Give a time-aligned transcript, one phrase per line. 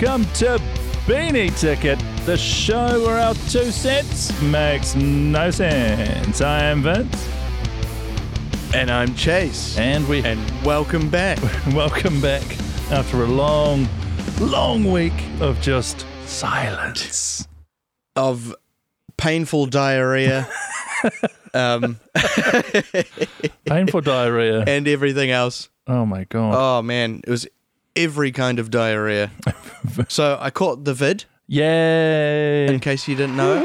[0.00, 0.58] Welcome to
[1.06, 6.40] Beanie Ticket, the show where our two cents makes no sense.
[6.40, 7.28] I am Vince,
[8.74, 9.78] And I'm Chase.
[9.78, 11.38] and we And welcome back.
[11.72, 12.42] welcome back
[12.90, 13.88] after a long,
[14.40, 17.46] long week of just silence.
[18.16, 18.54] of
[19.16, 20.48] painful diarrhea
[21.54, 21.98] um,
[23.64, 24.64] Painful diarrhea.
[24.66, 25.68] and everything else.
[25.86, 26.54] Oh my god.
[26.56, 27.20] Oh, man.
[27.26, 27.46] It was
[27.96, 29.30] every kind of diarrhea.
[30.08, 32.66] so I caught the vid, Yay!
[32.66, 33.62] in case you didn't know.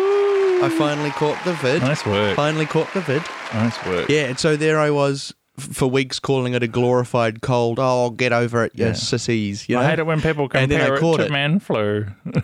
[0.62, 1.82] I finally caught the vid.
[1.82, 2.36] Nice work.
[2.36, 3.24] Finally caught the vid.
[3.54, 4.10] Nice work.
[4.10, 7.80] Yeah, and so there I was f- for weeks calling it a glorified cold.
[7.82, 8.94] Oh, get over it, you Yeah.
[8.94, 9.70] sissies.
[9.70, 9.82] You know?
[9.84, 11.32] I hate it when people And then I compare it caught to it.
[11.32, 12.08] man flu.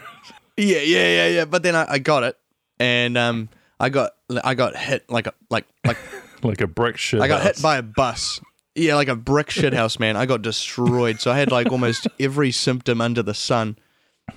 [0.57, 1.45] Yeah, yeah, yeah, yeah.
[1.45, 2.37] But then I, I got it,
[2.79, 4.11] and um, I got
[4.41, 5.97] I got hit like a like like
[6.43, 7.19] like a brick shit.
[7.19, 8.39] I got hit by a bus.
[8.75, 10.15] Yeah, like a brick shithouse, man.
[10.17, 11.19] I got destroyed.
[11.21, 13.77] So I had like almost every symptom under the sun,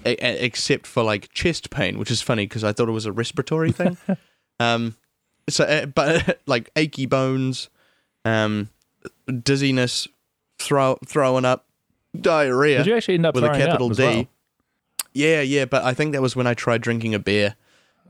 [0.06, 3.06] a- a- except for like chest pain, which is funny because I thought it was
[3.06, 3.96] a respiratory thing.
[4.60, 4.96] um,
[5.48, 7.68] so uh, but like achy bones,
[8.24, 8.68] um,
[9.42, 10.06] dizziness,
[10.58, 11.66] throw throwing up,
[12.18, 14.02] diarrhea Did you actually end up with a throwing up capital as D.
[14.04, 14.26] well?
[15.14, 17.56] Yeah, yeah, but I think that was when I tried drinking a beer.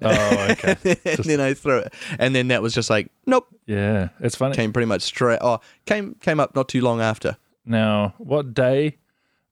[0.03, 0.77] Oh, okay.
[1.05, 4.55] and then I threw it, and then that was just like, nope, yeah, it's funny.
[4.55, 5.39] came pretty much straight.
[5.41, 7.37] Oh, came came up not too long after.
[7.65, 8.97] Now, what day?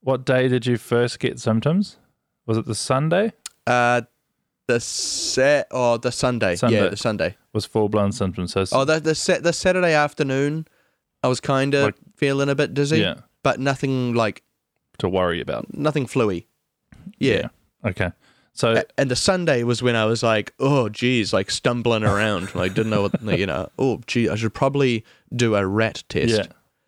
[0.03, 1.97] What day did you first get symptoms?
[2.47, 3.33] Was it the Sunday?
[3.67, 4.03] Uh,
[4.69, 6.55] the set or the Sunday.
[6.57, 6.83] Sunday.
[6.83, 7.37] Yeah, the Sunday.
[7.53, 8.53] Was full blown symptoms?
[8.53, 10.67] So, Oh, the the set the Saturday afternoon.
[11.23, 14.43] I was kind of Like- feeling a bit dizzy, yeah, but nothing like
[14.99, 15.77] to worry about.
[15.77, 16.47] nothing fluey.
[17.19, 17.49] Yeah.
[17.85, 18.13] Okay.
[18.57, 22.55] So And the Sunday was when I was like, oh, geez, like stumbling around.
[22.55, 25.05] like, didn't know what, you know, oh, gee, I should probably
[25.35, 26.47] do a rat test, yeah,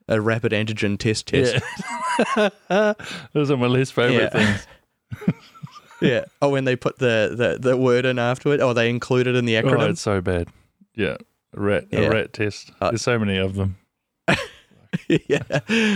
[0.08, 1.62] a rapid antigen test test.
[2.36, 2.94] yeah.
[3.34, 4.56] Those are my least favorite Yeah.
[5.10, 5.34] things.
[6.00, 6.26] Yeah.
[6.40, 9.34] Oh, when they put the, the, the word in after it, oh, they include it
[9.34, 9.80] in the acronym.
[9.80, 10.46] Oh, it's so bad.
[10.94, 11.16] Yeah,
[11.54, 11.98] a rat, Yeah.
[12.02, 12.70] a rat test.
[12.80, 13.76] Uh, There's so many of them.
[15.08, 15.42] yeah.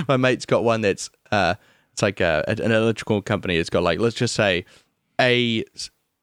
[0.09, 1.55] My mate's got one that's uh
[1.93, 3.57] it's like uh, an electrical company.
[3.59, 4.65] It's got like let's just say
[5.21, 5.65] A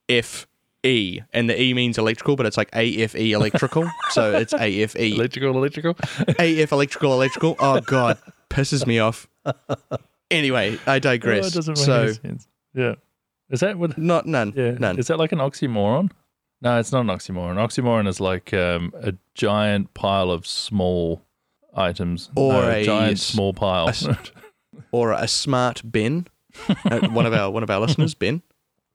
[0.07, 0.47] F
[0.83, 3.89] E and the E means electrical, but it's like A F E electrical.
[4.11, 5.95] so it's A F E Electrical, electrical.
[6.39, 7.55] A F electrical electrical.
[7.59, 8.17] Oh god,
[8.49, 9.27] pisses me off.
[10.31, 11.55] Anyway, I Oh, digress.
[11.67, 12.13] make so.
[12.73, 12.95] Yeah,
[13.49, 13.97] is that what?
[13.97, 14.53] not none.
[14.55, 14.99] Yeah, None.
[14.99, 16.11] Is that like an oxymoron?
[16.61, 17.55] No, it's not an oxymoron.
[17.55, 21.23] Oxymoron is like um, a giant pile of small
[21.73, 23.87] items, Or No, a giant small pile.
[23.89, 24.17] a
[24.91, 26.27] Or a smart bin.
[26.85, 28.41] Uh, one of our one of our listeners, Ben.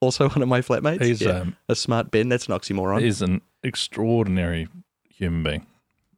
[0.04, 1.02] Also one of my flatmates.
[1.02, 1.40] he's Yeah.
[1.40, 3.00] um, a smart Ben, that's an oxymoron.
[3.02, 4.68] he's an extraordinary
[5.08, 5.66] human being.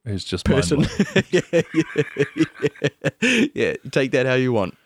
[0.05, 0.81] He's just person.
[1.31, 1.61] yeah, yeah,
[3.53, 3.73] yeah.
[3.91, 4.77] Take that how you want.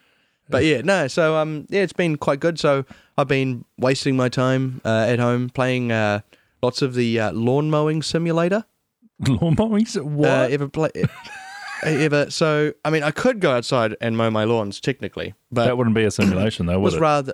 [0.50, 1.08] But yeah, no.
[1.08, 2.60] So um, yeah, it's been quite good.
[2.60, 2.86] So
[3.18, 6.22] I've been wasting my time uh, at home playing uh,
[6.64, 8.66] lots of the uh, lawn mowing simulator.
[9.28, 9.86] Lawn mowing?
[9.86, 10.28] What?
[10.28, 10.90] Uh, ever play?
[11.84, 12.32] ever?
[12.32, 15.96] So I mean, I could go outside and mow my lawns technically, but that wouldn't
[15.96, 17.00] be a simulation, though, would was it?
[17.00, 17.34] rather.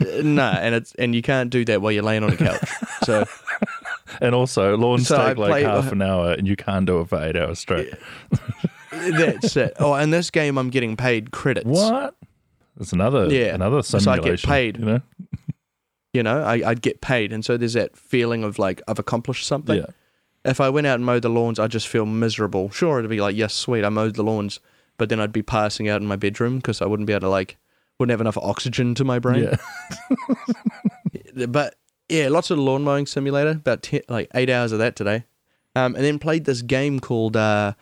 [0.00, 2.68] No, and it's and you can't do that while you're laying on a couch.
[3.04, 3.24] So
[4.20, 7.00] And also, lawns So I take like play- half an hour, and you can't do
[7.00, 7.92] it for eight hours straight.
[8.92, 9.74] that's it.
[9.78, 11.66] Oh, in this game, I'm getting paid credits.
[11.66, 12.14] What?
[12.76, 13.54] That's another Yeah.
[13.54, 14.04] another simulation.
[14.04, 14.78] So I get paid.
[14.78, 15.00] You know?
[16.12, 19.44] you know I, i'd get paid and so there's that feeling of like i've accomplished
[19.48, 19.86] something Yeah.
[20.44, 23.20] if i went out and mowed the lawns i'd just feel miserable sure it'd be
[23.20, 24.60] like yes sweet i mowed the lawns
[24.96, 27.28] but then i'd be passing out in my bedroom because i wouldn't be able to
[27.28, 27.56] like
[27.98, 29.44] wouldn't have enough oxygen to my brain
[31.32, 31.46] Yeah.
[31.48, 31.76] but
[32.08, 35.24] yeah lots of lawn mowing simulator about 10, like eight hours of that today
[35.76, 37.72] um, and then played this game called uh,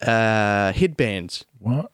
[0.00, 1.92] uh, headbands What?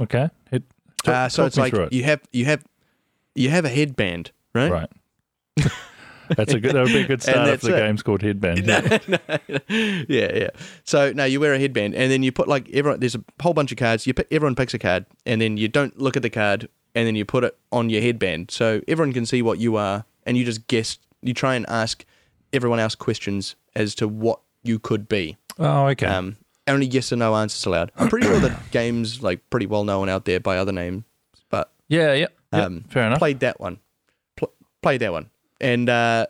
[0.00, 0.30] Okay.
[0.50, 0.62] Hit,
[1.02, 1.92] talk, uh, so it's like it.
[1.92, 2.64] you have you have
[3.34, 4.90] you have a headband right Right.
[6.36, 6.76] That's a good.
[6.76, 7.80] That would be a good start if the it.
[7.80, 8.64] game's called Headband.
[8.64, 9.18] no, no,
[10.08, 10.50] yeah, yeah.
[10.84, 13.00] So now you wear a headband, and then you put like everyone.
[13.00, 14.06] There's a whole bunch of cards.
[14.06, 17.06] You pick, everyone picks a card, and then you don't look at the card, and
[17.06, 20.36] then you put it on your headband, so everyone can see what you are, and
[20.36, 20.98] you just guess.
[21.22, 22.04] You try and ask
[22.52, 25.36] everyone else questions as to what you could be.
[25.58, 26.06] Oh, okay.
[26.06, 27.92] Um, only yes or no answers allowed.
[27.96, 31.04] I'm pretty sure the game's like pretty well known out there by other names,
[31.50, 32.26] but yeah, yeah.
[32.52, 33.18] yeah, um, fair enough.
[33.18, 33.78] played that one.
[34.36, 34.52] Pl-
[34.82, 35.30] played that one.
[35.60, 36.26] And uh,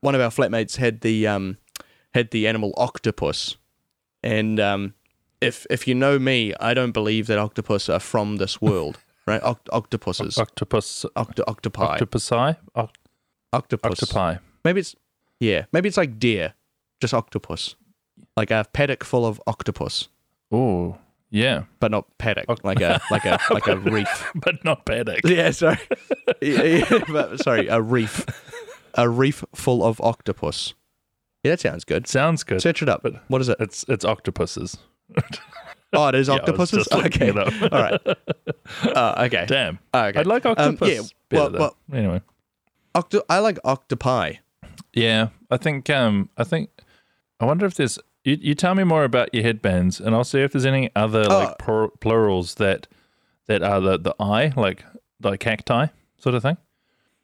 [0.00, 1.58] one of our flatmates had the um,
[2.14, 3.56] had the animal octopus.
[4.22, 4.94] And um,
[5.40, 9.40] if if you know me, I don't believe that octopus are from this world, right?
[9.42, 11.04] Oct- octopuses, Octopus.
[11.16, 12.56] Octo- octopi, Octopusi.
[12.76, 12.90] Oct-
[13.52, 14.02] octopus.
[14.02, 14.36] octopi.
[14.64, 14.94] Maybe it's
[15.40, 16.54] yeah, maybe it's like deer,
[17.00, 17.74] just octopus,
[18.36, 20.08] like a paddock full of octopus.
[20.50, 20.98] Oh,
[21.30, 24.30] Yeah, but not paddock, like a like a like a reef.
[24.34, 25.20] but not paddock.
[25.24, 25.78] Yeah, sorry.
[26.42, 28.24] yeah, yeah, but, sorry, a reef,
[28.94, 30.74] a reef full of octopus.
[31.42, 32.06] Yeah, that sounds good.
[32.06, 32.62] Sounds good.
[32.62, 33.04] Search it up.
[33.28, 33.56] What is it?
[33.58, 34.78] It's it's octopuses.
[36.00, 36.88] Oh, it is Yeah, octopuses.
[36.90, 38.00] okay, all right.
[38.82, 39.44] Uh, okay.
[39.46, 39.78] Damn.
[39.92, 40.20] Oh, okay.
[40.20, 40.88] I'd like octopus.
[40.88, 42.20] yeah, better well- well- anyway.
[42.94, 44.34] Octo- I like octopi.
[44.94, 46.70] Yeah, I think um I think
[47.40, 50.40] I wonder if there's you, you tell me more about your headbands and I'll see
[50.40, 51.38] if there's any other Oh.
[51.38, 52.86] like plur- plurals that
[53.46, 54.84] that are the the eye like
[55.22, 55.86] like cacti
[56.18, 56.56] sort of thing.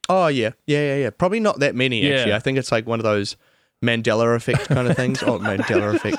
[0.08, 1.10] Oh yeah, yeah, yeah, yeah.
[1.10, 2.30] Probably not that many actually.
[2.30, 2.36] Yeah.
[2.36, 3.36] I think it's like one of those
[3.84, 5.22] Mandela effect kind of things.
[5.26, 6.16] oh, Mandela effect.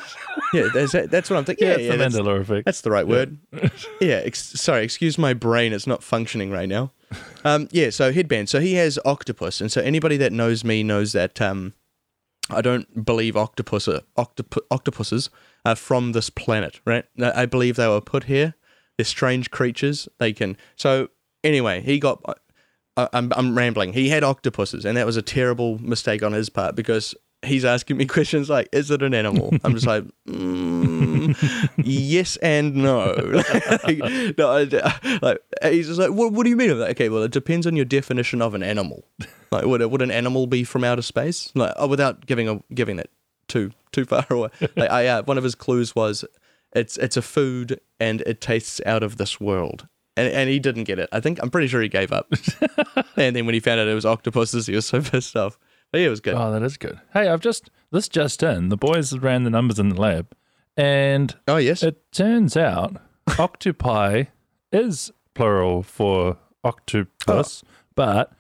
[0.54, 1.68] Yeah, that's, that's what I'm thinking.
[1.68, 2.66] Yeah, it's yeah, the that's, Mandela effect.
[2.66, 3.38] that's the right word.
[4.02, 5.74] yeah, ex- sorry, excuse my brain.
[5.74, 6.92] It's not functioning right now.
[7.44, 8.50] Um, yeah, so headband.
[8.50, 11.74] So he has octopus, and so anybody that knows me knows that um,
[12.50, 13.88] I don't believe octopus
[14.18, 15.30] octop- octopuses
[15.66, 17.06] are from this planet, right?
[17.22, 18.56] I I believe they were put here.
[18.98, 20.10] They're strange creatures.
[20.20, 20.58] They can.
[20.76, 21.10] So
[21.44, 22.22] anyway, he got.
[22.98, 23.94] I'm, I'm rambling.
[23.94, 27.98] He had octopuses, and that was a terrible mistake on his part because he's asking
[27.98, 31.36] me questions like, "Is it an animal?" I'm just like, mm,
[31.78, 33.14] "Yes and no."
[33.84, 37.10] like, no, I- like he's just like, "What, what do you mean?" I'm like, okay,
[37.10, 39.06] well, it depends on your definition of an animal.
[39.52, 41.52] Like, would would an animal be from outer space?
[41.56, 43.10] Like, oh, without giving a giving that
[43.48, 44.50] too too far away.
[44.76, 46.24] Like, I, uh, one of his clues was,
[46.74, 49.88] it's it's a food and it tastes out of this world.
[50.18, 51.08] And, and he didn't get it.
[51.14, 52.28] I think I'm pretty sure he gave up.
[53.16, 55.58] and then when he found out it was octopuses, he was so pissed off.
[55.92, 56.36] But yeah, it was good.
[56.36, 57.00] Oh, that is good.
[57.14, 58.70] Hey, I've just this just in.
[58.70, 60.36] The boys ran the numbers in the lab,
[60.78, 61.82] and Oh yes.
[61.84, 63.02] it turns out
[63.40, 64.26] octopi
[64.72, 67.70] is plural for octopus, oh.
[67.96, 68.34] but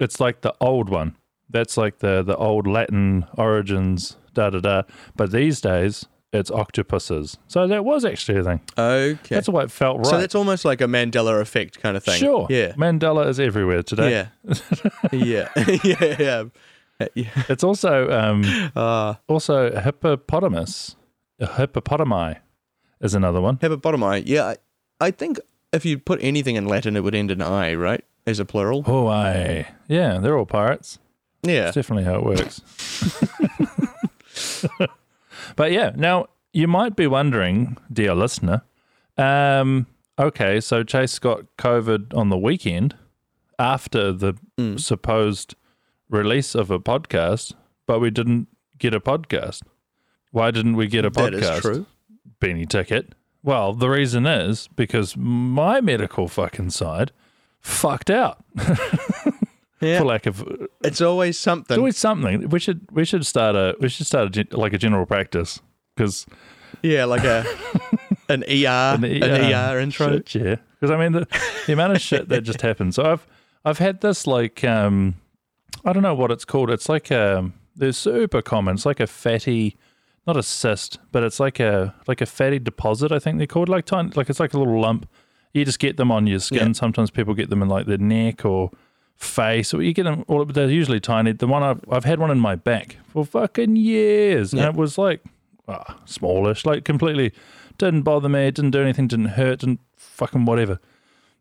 [0.00, 1.16] it's like the old one.
[1.48, 4.82] That's like the the old Latin origins, da da da.
[5.16, 7.38] But these days, it's octopuses.
[7.48, 8.60] So that was actually a thing.
[8.78, 9.18] okay.
[9.28, 10.06] That's why it felt right.
[10.06, 12.18] So that's almost like a Mandela effect kind of thing.
[12.20, 12.46] Sure.
[12.48, 12.72] Yeah.
[12.72, 14.28] Mandela is everywhere today.
[14.44, 14.52] Yeah.
[15.12, 15.48] yeah.
[15.84, 16.16] yeah.
[16.18, 16.44] Yeah.
[17.14, 17.30] Yeah.
[17.48, 18.44] It's also um,
[18.76, 20.96] Uh, also hippopotamus.
[21.40, 22.36] Hippopotami
[23.00, 23.56] is another one.
[23.58, 24.22] hippopotami.
[24.26, 24.46] Yeah.
[24.46, 24.56] I,
[25.00, 25.38] I think
[25.72, 28.04] if you put anything in Latin, it would end in I, right?
[28.26, 28.84] As a plural.
[28.86, 29.66] Oh, I.
[29.88, 30.98] Yeah, they're all pirates.
[31.42, 31.64] Yeah.
[31.64, 32.60] That's definitely how it works.
[35.56, 38.62] but yeah, now you might be wondering, dear listener,
[39.16, 39.86] um,
[40.18, 42.94] okay, so Chase got COVID on the weekend
[43.58, 44.78] after the Mm.
[44.78, 45.54] supposed
[46.10, 47.54] release of a podcast,
[47.86, 48.48] but we didn't
[48.78, 49.62] get a podcast.
[50.32, 51.56] Why didn't we get a That podcast?
[51.56, 51.86] is true.
[52.40, 53.14] Beanie ticket.
[53.42, 57.10] Well, the reason is because my medical fucking side
[57.60, 58.44] fucked out
[59.80, 59.98] Yeah.
[60.00, 60.44] for lack of
[60.84, 61.74] It's always something.
[61.74, 62.48] it's always something.
[62.50, 65.60] We should we should start a we should start a, like a general practice
[65.96, 66.26] because
[66.82, 67.44] yeah, like a
[68.28, 70.20] an ER, an ER, intro.
[70.26, 71.26] Shit, yeah, because I mean the,
[71.66, 72.94] the amount of shit that just happened.
[72.94, 73.26] So I've
[73.64, 75.14] I've had this like um
[75.84, 76.70] I don't know what it's called.
[76.70, 78.74] It's like um they're super common.
[78.74, 79.76] It's like a fatty,
[80.26, 83.12] not a cyst, but it's like a like a fatty deposit.
[83.12, 85.08] I think they're called like tiny like it's like a little lump.
[85.52, 86.68] You just get them on your skin.
[86.68, 86.72] Yeah.
[86.72, 88.70] Sometimes people get them in like their neck or
[89.16, 90.24] face, or you get them.
[90.28, 91.32] Or they're usually tiny.
[91.32, 94.66] The one I've I've had one in my back for fucking years, Yeah.
[94.66, 95.22] and it was like
[95.68, 97.32] ah, smallish, like completely
[97.78, 100.78] didn't bother me, didn't do anything, didn't hurt, didn't fucking whatever.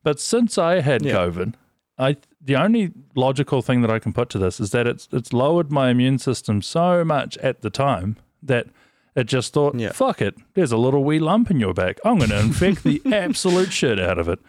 [0.03, 1.15] But since I had Yeah.
[1.15, 1.53] COVID,
[1.97, 5.33] I the only logical thing that I can put to this is that it's it's
[5.33, 8.67] lowered my immune system so much at the time that
[9.15, 9.91] it just thought, Yeah.
[9.91, 11.97] fuck it, there's a little wee lump in your back.
[12.05, 14.39] I'm going to infect the absolute shit out of it.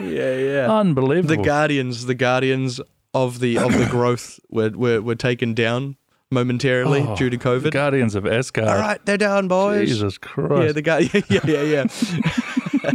[0.00, 0.72] Yeah, yeah.
[0.72, 1.36] Unbelievable.
[1.36, 2.80] the guardians, the guardians
[3.12, 5.96] of the of the growth were were, were taken down
[6.30, 7.70] momentarily Oh, due to The COVID.
[7.72, 8.68] Guardians of Asgard.
[8.68, 9.88] All right, they're down, boys.
[9.88, 10.62] Jesus Christ.
[10.64, 11.00] Yeah, the guy.
[11.28, 11.86] Yeah, yeah, yeah.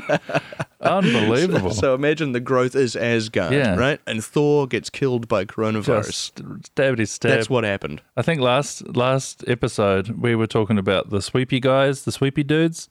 [0.10, 0.40] yeah.
[0.84, 1.72] Unbelievable.
[1.84, 3.76] So imagine the growth is Asgard, Yeah.
[3.76, 4.00] right?
[4.06, 6.32] And Thor gets killed by coronavirus.
[6.76, 7.32] stabby stab.
[7.32, 8.02] That's what happened.
[8.18, 12.90] I think last last episode we were talking about the sweepy guys, the sweepy dudes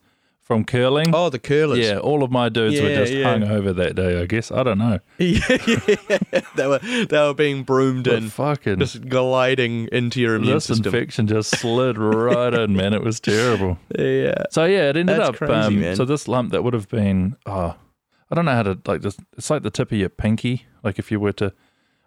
[0.52, 1.14] from curling.
[1.14, 1.78] Oh, the curlers.
[1.78, 3.24] yeah, all of my dudes were just yeah.
[3.24, 4.20] hung over that day.
[4.20, 5.00] I guess I don't know.
[5.18, 6.40] yeah, yeah.
[6.56, 10.66] They were they were being broomed But in, fucking just gliding into your immune this
[10.66, 10.86] system.
[10.94, 12.92] infection just slid right in, man.
[12.92, 13.78] It was terrible.
[13.98, 14.44] Yeah.
[14.50, 15.36] So yeah, it ended That's up.
[15.36, 15.96] crazy, um.
[15.96, 17.74] So this lump that would have been, oh,
[18.30, 19.16] I don't know how to like this.
[19.36, 20.66] It's like the tip of your pinky.
[20.82, 21.52] Like if you were to,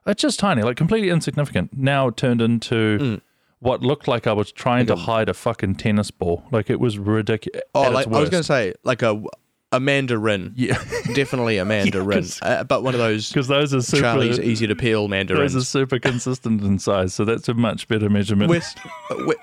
[0.05, 1.77] it's just tiny, like completely insignificant.
[1.77, 3.21] Now turned into Mm.
[3.59, 6.43] What looked like I was trying Like to a- hide a fucking tennis ball.
[6.51, 7.61] Like it was ridiculous.
[7.73, 9.21] Oh, like I was going to say, like a
[9.71, 10.53] a mandarin.
[10.55, 10.77] yeah,
[11.15, 14.01] Definitely a mandarin, 'cause- uh, but one of those because those are super.
[14.03, 15.53] Charlie's easy to peel mandarins.
[15.53, 18.49] Those are super consistent in size, so that's a much better measurement.
[18.49, 18.77] West,
[19.11, 19.35] uh, we-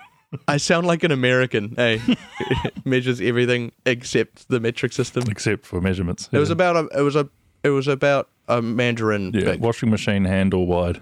[0.49, 1.75] I sound like an American.
[1.77, 2.01] Hey,
[2.87, 5.25] measures everything except the metric system.
[5.29, 6.29] except for measurements.
[6.33, 6.99] It was about a.
[6.99, 7.29] It was a.
[7.65, 9.33] It was about a Mandarin.
[9.35, 9.61] yeah, big.
[9.61, 11.01] washing machine handle wide.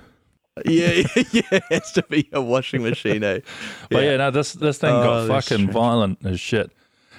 [0.67, 1.43] Yeah, yeah, yeah.
[1.50, 3.23] It has to be a washing machine.
[3.25, 3.40] Eh?
[3.90, 5.73] But yeah, no, this this thing Oh, got fucking strange.
[5.73, 6.71] violent as shit.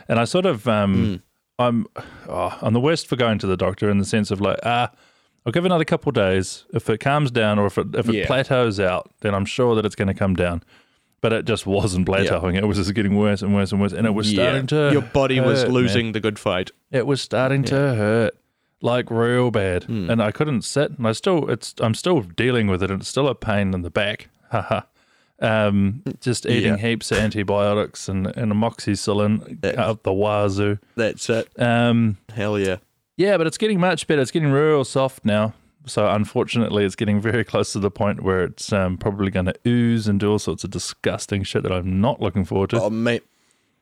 [0.08, 1.22] And I sort of um
[1.60, 1.86] I'm
[2.28, 4.92] oh, on the worst for going to the doctor in the sense of like, ah,
[5.46, 6.66] I'll give another couple of days.
[6.74, 8.28] If it calms down or if it if it Yeah.
[8.28, 10.64] plateaus out, then I'm sure that it's gonna come down.
[11.22, 12.56] But it just wasn't plateauing.
[12.58, 13.94] It was just getting worse and worse and worse.
[13.94, 15.74] And it was starting to Your body was hurt, man.
[15.76, 16.72] losing the good fight.
[16.92, 18.36] It was starting to hurt,
[18.82, 20.10] like real bad, Hmm.
[20.10, 20.92] and I couldn't sit.
[20.98, 23.82] And I still, it's, I'm still dealing with it, and it's still a pain in
[23.82, 24.30] the back.
[24.52, 24.82] Haha.
[25.40, 26.90] um, just eating Yeah.
[26.90, 30.78] heaps of antibiotics and and amoxicillin That's- out the wazoo.
[30.96, 31.48] That's it.
[31.58, 32.78] Um, Hell yeah.
[33.18, 34.22] yeah, but it's getting much better.
[34.22, 35.54] It's getting real soft now.
[35.88, 39.56] So unfortunately, it's getting very close to the point where it's um, probably going to
[39.66, 42.84] ooze and do all sorts of disgusting shit that I'm not looking forward to.
[42.84, 43.24] Oh mate,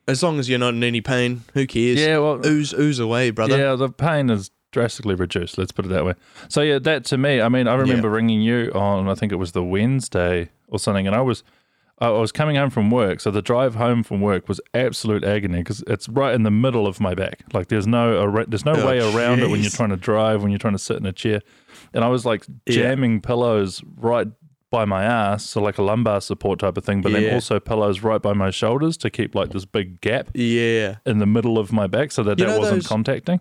[0.07, 1.99] as long as you're not in any pain, who cares?
[1.99, 3.57] yeah, well, Ooze, ooze away, brother.
[3.57, 5.57] Yeah, the pain is drastically reduced.
[5.57, 6.13] Let's put it that way.
[6.47, 9.35] So yeah, that to me, I mean, I remember ringing you on, I think it
[9.37, 11.43] was the Wednesday or something, and I was,
[12.01, 13.19] I was coming home from work.
[13.19, 16.87] So the drive home from work was absolute agony because it's right in the middle
[16.87, 17.43] of my back.
[17.53, 20.51] Like there's no, there's no Oh, way around it when you're trying to drive, when
[20.51, 21.41] you're trying to sit in a chair,
[21.93, 22.75] and I was like Yeah.
[22.75, 24.27] jamming pillows right
[24.71, 28.01] by my ass, so like a lumbar support type of thing, but then also pillows
[28.03, 30.97] right by my shoulders to keep like this big gap Yeah.
[31.07, 33.39] in the middle of my back so that You that wasn't those- contacting.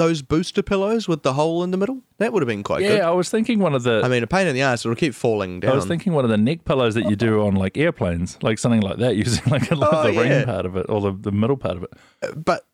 [0.00, 2.88] Those booster pillows with the hole in the middle, that would have been quite Yeah,
[2.88, 2.98] good.
[2.98, 4.00] Yeah, I was thinking one of the.
[4.02, 4.84] I mean, a pain in the ass.
[4.84, 5.72] It'll keep falling down.
[5.72, 8.58] I was thinking one of the neck pillows that you do on like airplanes, like
[8.58, 10.20] something like that, using like a Oh, of the yeah.
[10.38, 12.44] ring part of it or the, the middle part of it.
[12.44, 12.64] but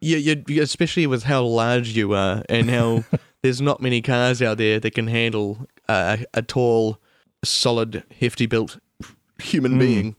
[0.00, 0.16] you,
[0.46, 3.02] you, especially with how large you are and how
[3.42, 6.98] there's not many cars out there that can handle uh, a tall,
[7.44, 8.78] solid, hefty built
[9.40, 9.78] human Hmm.
[9.78, 10.16] being.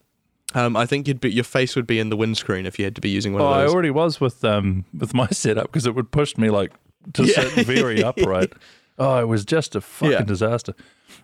[0.56, 2.96] Um, I think you'd be, your face would be in the windscreen if you had
[2.96, 3.70] to be using one Oh, of those.
[3.70, 6.72] I already was with um with my setup because it would push me like
[7.14, 7.34] to Yeah.
[7.50, 8.54] sit very upright.
[8.98, 10.22] Oh, it was just a fucking Yeah.
[10.24, 10.74] disaster.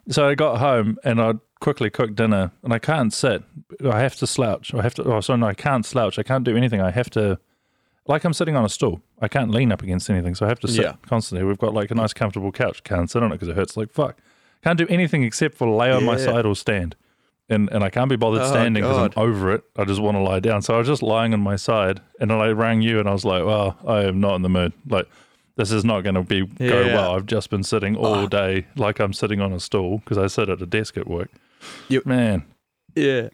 [0.09, 3.43] So I got home and I quickly cooked dinner and I can't sit.
[3.83, 4.73] I have to slouch.
[4.73, 5.03] I have to.
[5.03, 6.17] Oh, sorry, no, I can't slouch.
[6.19, 6.79] I can't do anything.
[6.81, 7.39] I have to.
[8.07, 9.01] Like I'm sitting on a stool.
[9.19, 10.93] I can't lean up against anything, so I have to sit Yeah.
[11.07, 11.45] constantly.
[11.47, 12.83] We've got like a nice comfortable couch.
[12.83, 14.17] Can't sit on it because it hurts like fuck.
[14.63, 16.95] Can't do anything except for lay on my side or stand.
[17.47, 19.63] And and I can't be bothered Oh, standing because I'm over it.
[19.77, 20.61] I just want to lie down.
[20.63, 23.11] So I was just lying on my side, and then I rang you, and I
[23.13, 24.73] was like, "Well, I am not in the mood.
[24.89, 25.07] Like,
[25.55, 26.95] this is not going to be go Yeah.
[26.95, 27.15] well.
[27.15, 28.27] I've just been sitting all Oh.
[28.27, 31.29] day, like I'm sitting on a stool because I sit at a desk at work.
[31.89, 32.05] Yep.
[32.07, 32.45] Man,
[32.95, 33.29] yeah.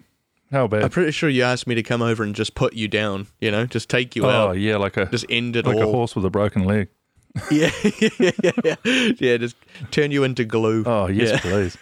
[0.51, 0.83] how bad?
[0.83, 3.49] I'm pretty sure you asked me to come over and just put you down, you
[3.49, 5.85] know, just take you oh out, Oh yeah, like a just end it like a
[5.85, 6.89] horse with a broken leg.
[7.49, 7.71] Yeah,
[8.19, 8.75] yeah, yeah,
[9.19, 9.37] yeah.
[9.37, 9.55] Just
[9.89, 10.83] turn you into glue.
[10.85, 11.39] Oh yes, Yeah.
[11.39, 11.77] please.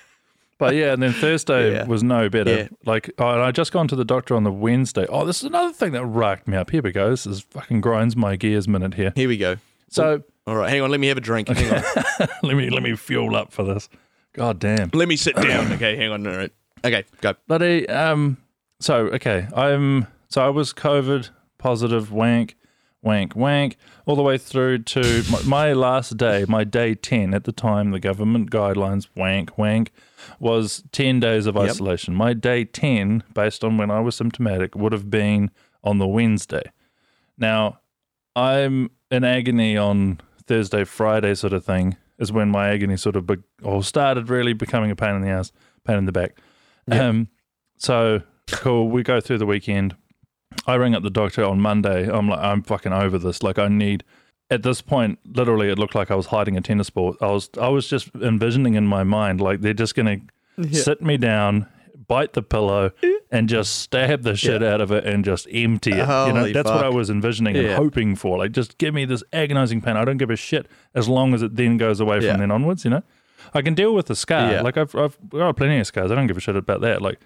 [0.60, 1.86] But yeah, and then Thursday Yeah.
[1.86, 2.54] was no better.
[2.56, 2.68] Yeah.
[2.86, 5.06] Like, oh, I just gone to the doctor on the Wednesday.
[5.10, 6.70] Oh, this is another thing that racked me up.
[6.70, 7.10] Here we go.
[7.10, 9.14] This is fucking grinds my gears minute here.
[9.16, 9.56] Here we go.
[9.90, 10.92] So All right, hang on.
[10.92, 11.48] Let me have a drink.
[11.48, 12.28] Hang on.
[12.44, 13.90] let me let me fuel up for this.
[14.34, 14.90] God damn.
[14.94, 15.72] let me sit down.
[15.74, 16.28] Okay, hang on.
[16.28, 16.52] All right.
[16.86, 17.34] Okay, go.
[17.48, 18.38] Bloody um
[18.82, 22.56] so okay, I'm so I was COVID positive wank,
[23.02, 27.44] wank, wank, all the way through to my, my last day, my day ten at
[27.46, 29.92] the time, the government guidelines, wank, wank,
[30.40, 31.64] was ten days of Yep.
[31.70, 32.14] isolation.
[32.14, 35.52] My day ten, based on when I was symptomatic, would have been
[35.84, 36.64] on the Wednesday.
[37.38, 37.80] Now,
[38.36, 43.26] I'm in agony on Thursday, Friday sort of thing, is when my agony sort of
[43.26, 45.52] be- or started really becoming a pain in the ass,
[45.86, 46.38] pain in the back.
[46.88, 47.08] Yeah.
[47.08, 47.30] Um,
[47.78, 48.90] so cool.
[48.90, 49.96] We go through the weekend.
[50.68, 52.10] I rang up the doctor on Monday.
[52.10, 53.42] I'm like, I'm fucking over this.
[53.44, 54.04] Like, I need.
[54.52, 57.16] At this point, literally, it looked like I was hiding a tennis ball.
[57.22, 60.18] I was, I was just envisioning in my mind, like they're just gonna
[60.72, 61.68] sit me down,
[62.08, 62.90] bite the pillow,
[63.32, 65.98] and just stab the shit out of it and just empty it.
[65.98, 68.40] you know, Holy that's what I was envisioning and hoping for.
[68.40, 69.96] Like, just give me this agonizing pain.
[69.96, 72.32] I don't give a shit as long as it then goes away Yeah.
[72.32, 72.84] from then onwards.
[72.84, 73.04] You know,
[73.54, 74.52] I can deal with the scar.
[74.52, 74.62] Yeah.
[74.62, 76.10] Like I've, I've got plenty of scars.
[76.10, 77.04] I don't give a shit about that.
[77.04, 77.20] Like,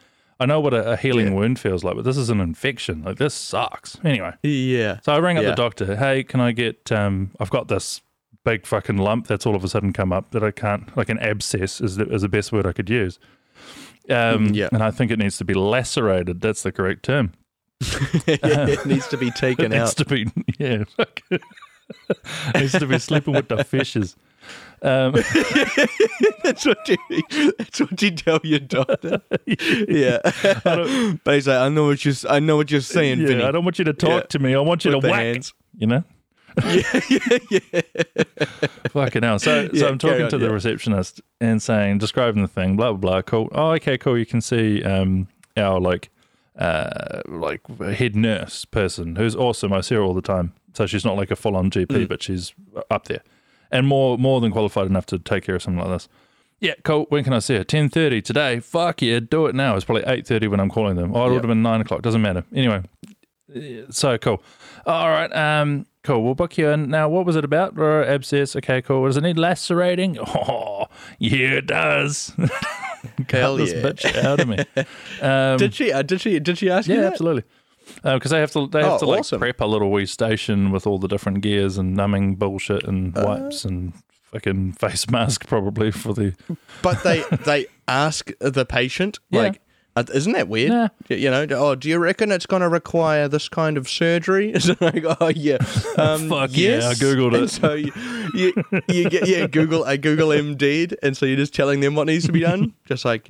[0.44, 1.34] I know what a, a healing Yeah.
[1.34, 3.04] wound feels like, but this is an infection.
[3.04, 3.98] Like, this sucks.
[4.04, 5.00] Anyway, Yeah.
[5.02, 5.52] so I rang up Yeah.
[5.52, 5.96] the doctor.
[5.96, 6.92] Hey, can I get?
[6.92, 8.02] Um, I've got this
[8.44, 10.96] big fucking lump that's all of a sudden come up that I can't.
[10.98, 13.20] Like an abscess is the, is the best word I could use.
[14.10, 14.68] Um, Mm, yeah.
[14.74, 16.42] and I think it needs to be lacerated.
[16.42, 17.32] That's the correct term.
[18.28, 20.28] it needs to be taken It taken needs to be
[20.60, 20.84] yeah.
[20.98, 21.22] fuck.
[21.32, 21.42] it
[22.56, 24.16] needs to be sleeping with the fishes.
[24.84, 25.14] Um,
[26.44, 26.98] that's what you.
[27.58, 29.22] That's what you tell your doctor.
[29.46, 30.20] yeah.
[31.24, 32.14] but he's like, I know what you're.
[32.30, 33.44] I know what you're saying, yeah, Vinny.
[33.44, 34.28] I don't want you to talk Yeah.
[34.28, 34.56] to me.
[34.56, 35.22] I want you With to whack.
[35.22, 35.54] hands.
[35.78, 36.04] You know.
[36.66, 37.82] yeah, yeah, yeah.
[38.90, 39.40] Fucking hell.
[39.40, 42.92] So, Yeah, so I'm talking on, to the receptionist and saying, describing the thing, blah,
[42.92, 43.22] blah, blah.
[43.24, 43.50] Cool.
[43.54, 44.18] Oh, okay, cool.
[44.20, 46.10] You can see um, our like
[46.60, 49.74] uh, like a head nurse person who's awesome.
[49.74, 50.54] I see her all the time.
[50.74, 52.08] So she's not like a full on GP, Mm.
[52.08, 52.54] but she's
[52.92, 53.22] up there
[53.74, 56.08] and more more than qualified enough to take care of something like this.
[56.62, 57.08] Yeah, cool.
[57.10, 57.66] When can I see her?
[57.66, 58.62] Ten thirty today.
[58.62, 59.76] Fuck yeah, do it now.
[59.76, 61.14] It's probably eight thirty when I'm calling them.
[61.14, 62.04] Oh, it would have been nine o'clock.
[62.04, 62.46] Doesn't matter.
[62.56, 62.84] Anyway,
[63.90, 64.42] so cool.
[64.86, 65.34] All right.
[65.36, 66.24] Um, cool.
[66.24, 66.90] We'll book you in.
[66.90, 67.78] Now, what was it about?
[67.78, 68.56] Uh, abscess.
[68.56, 69.06] Okay, cool.
[69.08, 70.18] Does it need lacerating?
[70.46, 70.86] Oh,
[71.20, 72.34] yeah, it does.
[73.30, 73.82] Hell this yeah.
[73.82, 74.58] bitch out of me.
[75.22, 75.92] Um, Did she?
[75.92, 76.40] Uh, did she?
[76.40, 77.44] Did she ask you yeah, absolutely.
[78.04, 79.40] Because they have to, they have Oh, to like awesome.
[79.40, 83.24] prep a little wee station with all the different gears and numbing bullshit and Uh.
[83.26, 83.94] wipes and
[84.32, 86.34] fucking face mask probably for the.
[86.82, 89.42] But they they ask the patient Yeah.
[89.42, 89.62] like,
[89.96, 90.72] uh, isn't that weird?
[90.72, 90.88] Nah.
[91.08, 94.52] You know, oh, do you reckon it's going to require this kind of surgery?
[94.56, 95.58] It's like, oh yeah,
[95.98, 96.86] um, Fuck yeah, yes.
[97.02, 97.50] I Googled And it.
[97.52, 97.92] so you,
[98.34, 98.54] you,
[98.88, 102.26] you get yeah, Google I Google MD, and so you're just telling them what needs
[102.26, 103.30] to be done, just like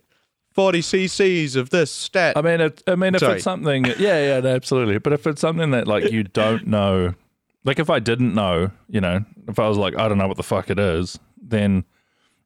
[0.53, 2.37] forty cc's of this stat.
[2.37, 3.35] I mean, it, I mean, if Sorry.
[3.35, 3.93] it's something, yeah,
[4.25, 4.99] yeah, no, absolutely.
[4.99, 7.13] But if it's something that like you don't know,
[7.63, 10.37] like if I didn't know, you know, if I was like, I don't know what
[10.37, 11.83] the fuck it is, then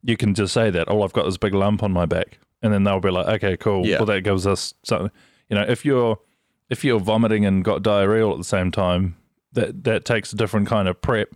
[0.04, 0.90] you can just say that.
[0.90, 3.58] Oh, I've got this big lump on my back, and then they'll be like, okay,
[3.58, 3.86] cool.
[3.86, 3.98] Yeah.
[3.98, 5.12] Well, that gives us something.
[5.50, 6.20] You know, if you're
[6.70, 9.16] if you're vomiting and got diarrhea all at the same time,
[9.54, 11.30] that that takes a different kind of prep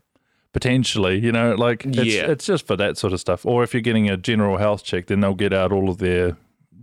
[0.53, 1.17] potentially.
[1.19, 2.23] You know, like it's, Yeah.
[2.29, 3.45] it's just for that sort of stuff.
[3.45, 6.35] Or if you're getting a general health check, then they'll get out all of their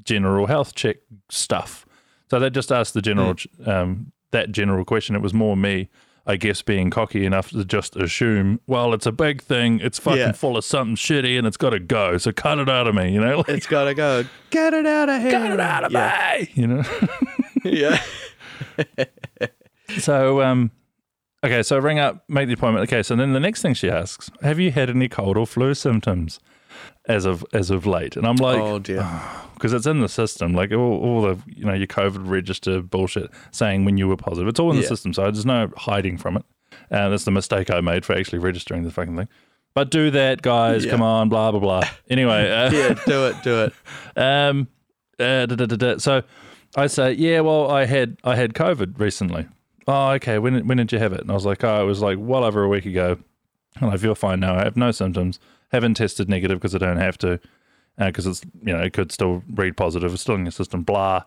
[0.08, 0.96] general health check
[1.28, 1.84] stuff.
[2.30, 3.34] So they just asked the general
[3.66, 5.14] um, that general question.
[5.14, 5.88] It was more me,
[6.26, 9.80] I guess, being cocky enough to just assume, well, it's a big thing.
[9.82, 10.32] It's fucking Yeah.
[10.32, 12.16] full of something shitty, and it's got to go.
[12.18, 13.12] So cut it out of me.
[13.12, 14.24] You know, like, it's got to go.
[14.50, 15.30] Get it out of here.
[15.32, 16.36] cut it out of yeah.
[16.40, 16.50] me.
[16.54, 16.82] You know.
[17.64, 18.00] Yeah.
[19.98, 20.70] So, um,
[21.42, 22.86] okay, so ring up, make the appointment.
[22.88, 25.72] Okay, so then the next thing she asks, have you had any cold or flu
[25.72, 26.40] symptoms
[27.08, 28.16] as of as of late?
[28.16, 29.08] And I'm like, oh dear.
[29.54, 33.30] because it's in the system, like all, all the you know your COVID register bullshit
[33.50, 34.48] saying when you were positive.
[34.48, 34.88] It's all in the Yeah.
[34.88, 36.44] system, so there's no hiding from it.
[36.90, 39.28] And that's the mistake I made for actually registering the fucking thing.
[39.74, 40.84] But do that, guys.
[40.84, 40.92] Yeah.
[40.92, 41.82] Come on, blah blah blah.
[42.10, 43.72] Anyway, uh, Yeah, do it, do it.
[44.16, 44.68] um,
[45.18, 45.98] uh, da, da, da, da.
[45.98, 46.22] so
[46.76, 49.46] I say, yeah, well, I had I had COVID recently.
[49.86, 50.38] Oh, okay.
[50.38, 51.20] When when did you have it?
[51.22, 53.18] And I was like, oh, it was like well over a week ago.
[53.80, 54.54] And I feel fine now.
[54.56, 55.38] I have no symptoms.
[55.70, 57.34] Haven't tested negative because I don't have to,
[57.98, 60.12] uh, because it's you know it could still read positive.
[60.12, 60.82] It's still in your system.
[60.82, 61.24] Blah.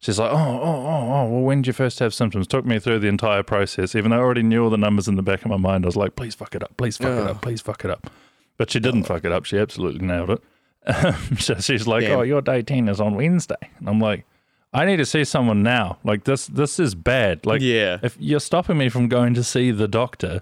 [0.00, 1.30] She's like, oh, oh, oh, oh.
[1.30, 2.48] Well, when did you first have symptoms?
[2.48, 5.14] Took me through the entire process, even though I already knew all the numbers in
[5.14, 5.84] the back of my mind.
[5.84, 8.10] I was like, please fuck it up, please fuck it up, please fuck it up.
[8.56, 9.44] But she didn't fuck it up.
[9.44, 10.42] She absolutely nailed it.
[11.38, 12.18] so she's like, Damn.
[12.18, 13.54] oh, your day 10 is on Wednesday.
[13.78, 14.24] And I'm like,
[14.72, 15.98] I need to see someone now.
[16.02, 17.46] Like this, this is bad.
[17.46, 17.98] Like, Yeah.
[18.02, 20.40] if you're stopping me from going to see the doctor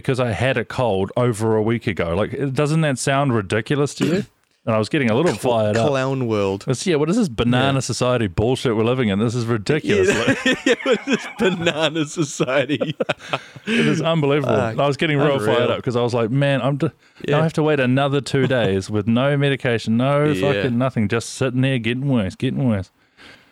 [0.00, 4.06] because I had a cold over a week ago, like, doesn't that sound ridiculous to
[4.06, 4.24] you?
[4.64, 5.86] And I was getting a little fired up.
[5.88, 6.64] Clown world.
[6.66, 9.20] It's, yeah, what is this banana society bullshit we're living in?
[9.20, 10.08] This is ridiculous.
[10.08, 12.80] Like, yeah, with this banana society.
[13.66, 14.52] it is unbelievable.
[14.56, 15.54] Uh, I was getting real unreal.
[15.54, 16.90] fired up because I was like, man, I'm d-
[17.28, 20.52] now I have to wait another two days with no medication, no Yeah.
[20.52, 22.90] fucking nothing, just sitting there getting worse, getting worse.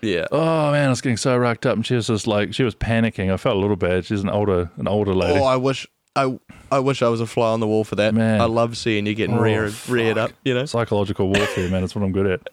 [0.02, 0.26] yeah.
[0.32, 2.74] Oh man, I was getting so rocked up, and she was just like, she was
[2.74, 3.32] panicking.
[3.32, 4.04] I felt a little bad.
[4.04, 5.38] She's an older, an older lady.
[5.38, 6.38] Oh, I wish I
[6.70, 8.14] I wish I was a fly on the wall for that.
[8.14, 8.40] Man.
[8.40, 10.32] I love seeing you getting Oh, reared reared up.
[10.44, 10.64] You know.
[10.66, 11.80] Psychological warfare, man.
[11.82, 12.48] That's what I'm good at.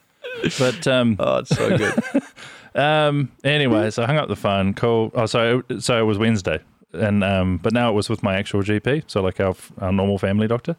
[0.57, 1.93] But um, Oh, it's so good.
[2.75, 4.73] um, anyway, so I hung up the phone.
[4.73, 5.11] Cool.
[5.13, 6.59] Oh, so so it was Wednesday,
[6.93, 10.17] and um, but now it was with my actual GP, so like our, our normal
[10.17, 10.75] family doctor.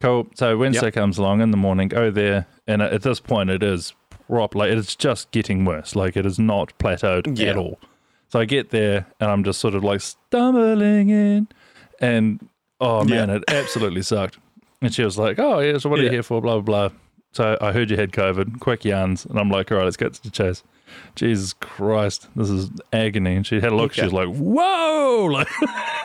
[0.00, 0.26] Cool.
[0.34, 0.94] So Wednesday Yep.
[0.94, 1.88] comes along in the morning.
[1.88, 3.92] Go there, and at this point, it is
[4.26, 5.94] prop like it's just getting worse.
[5.94, 7.50] Like it is not plateaued Yeah.
[7.50, 7.78] at all.
[8.30, 11.48] So I get there, and I'm just sort of like stumbling in,
[12.02, 12.46] and
[12.80, 13.36] oh man, Yeah.
[13.36, 14.36] it absolutely sucked.
[14.82, 16.98] And she was like, "Oh yeah, so what are you here for?" Blah blah blah.
[17.32, 18.60] So I heard you had COVID.
[18.60, 20.62] Quick yarns, and I'm like, "All right, let's get to the chase."
[21.14, 23.36] Jesus Christ, this is agony.
[23.36, 23.94] And she had a look.
[23.94, 25.48] She was like, "Whoa!" Like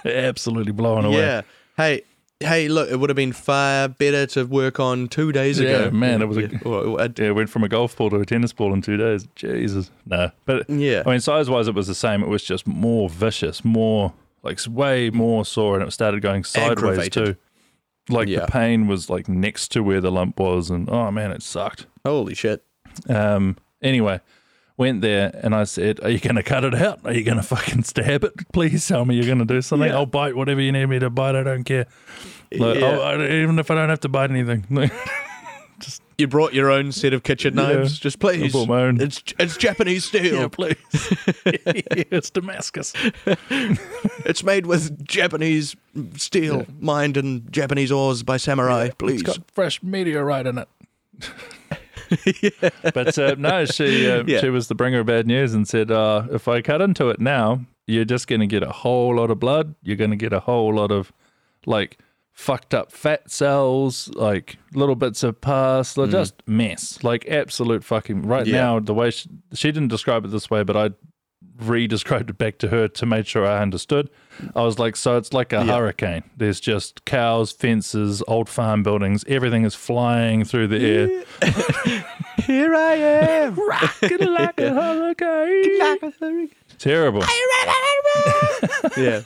[0.06, 1.18] absolutely blown away.
[1.18, 1.42] yeah.
[1.76, 2.02] Hey.
[2.40, 2.88] Hey, look!
[2.92, 5.90] It would have been far better to work on two days Yeah, ago.
[5.92, 6.60] man, it was a- Yeah.
[6.68, 9.28] A- uh, Yeah, went from a golf ball to a tennis ball in two days.
[9.36, 10.30] Jesus, no.
[10.46, 11.02] But yeah.
[11.04, 12.22] I mean, size wise, it was the same.
[12.22, 14.14] It was just more vicious, more
[14.48, 17.36] like way more sore, and it started going sideways too.
[18.10, 18.42] Like Yeah.
[18.42, 21.86] the pain was like next to where the lump was, and oh man, it sucked.
[22.06, 22.64] Holy shit!
[23.10, 24.22] Um, anyway,
[24.78, 27.02] went there and I said, Are you going to cut it out?
[27.04, 28.34] Are you going to fucking stab it?
[28.54, 29.90] Please tell me you're going to do something.
[29.90, 29.96] Yeah.
[29.98, 31.36] I'll bite whatever you need me to bite.
[31.36, 31.86] I don't care.
[32.52, 32.98] Like, Yeah.
[32.98, 34.66] I- even if I don't have to bite anything.
[36.18, 37.74] You brought your own set of kitchen Yeah.
[37.74, 38.00] knives.
[38.00, 38.52] Just please.
[38.52, 39.00] brought my own.
[39.00, 40.36] It's it's Japanese steel.
[40.42, 40.76] yeah, please.
[41.46, 42.94] it's Damascus.
[44.26, 45.76] It's made with Japanese
[46.18, 48.90] steel, mined in Japanese ores by samurai.
[48.98, 49.22] Please.
[49.22, 50.68] It's got fresh meteorite in it.
[52.94, 54.40] But uh, no, she uh, Yeah.
[54.42, 57.20] she was the bringer of bad news and said, uh, if I cut into it
[57.22, 59.76] now, you're just going to get a whole lot of blood.
[59.84, 61.12] You're going to get a whole lot of
[61.66, 61.98] like
[62.38, 68.22] fucked up fat cells, like little bits of pus, like just mess, like absolute fucking.
[68.22, 68.50] Right Mm.
[68.52, 68.62] Yeah.
[68.62, 70.92] now, the way she, she didn't describe it this way, but I
[71.60, 74.12] re-described it back to her to make sure I understood.
[74.56, 75.74] I was like, so it's like a Yeah.
[75.78, 76.24] hurricane.
[76.38, 79.26] There's just cows, fences, old farm buildings.
[79.28, 81.08] Everything is flying through the air.
[82.44, 83.56] Here I am.
[83.68, 84.74] Rocking like a
[86.20, 86.50] hurricane.
[86.80, 87.24] Terrible
[88.98, 89.22] yeah,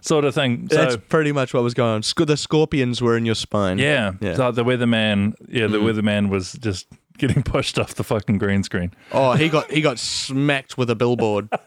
[0.00, 0.68] sort of thing.
[0.70, 2.02] So that's pretty much what was going on.
[2.02, 3.78] Sc- the scorpions were in your spine.
[3.78, 4.34] yeah, Yeah.
[4.34, 6.86] So the weatherman, yeah, the weatherman was just
[7.18, 10.94] getting pushed off the fucking green screen, Oh, he got he got smacked with a
[10.96, 11.48] billboard.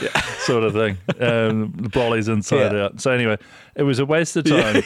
[0.00, 0.20] Yeah.
[0.40, 0.98] Sort of thing.
[1.18, 2.84] Um, the brolly's inside Yeah.
[2.84, 3.00] out.
[3.00, 3.36] So anyway,
[3.74, 4.82] it was a waste of time.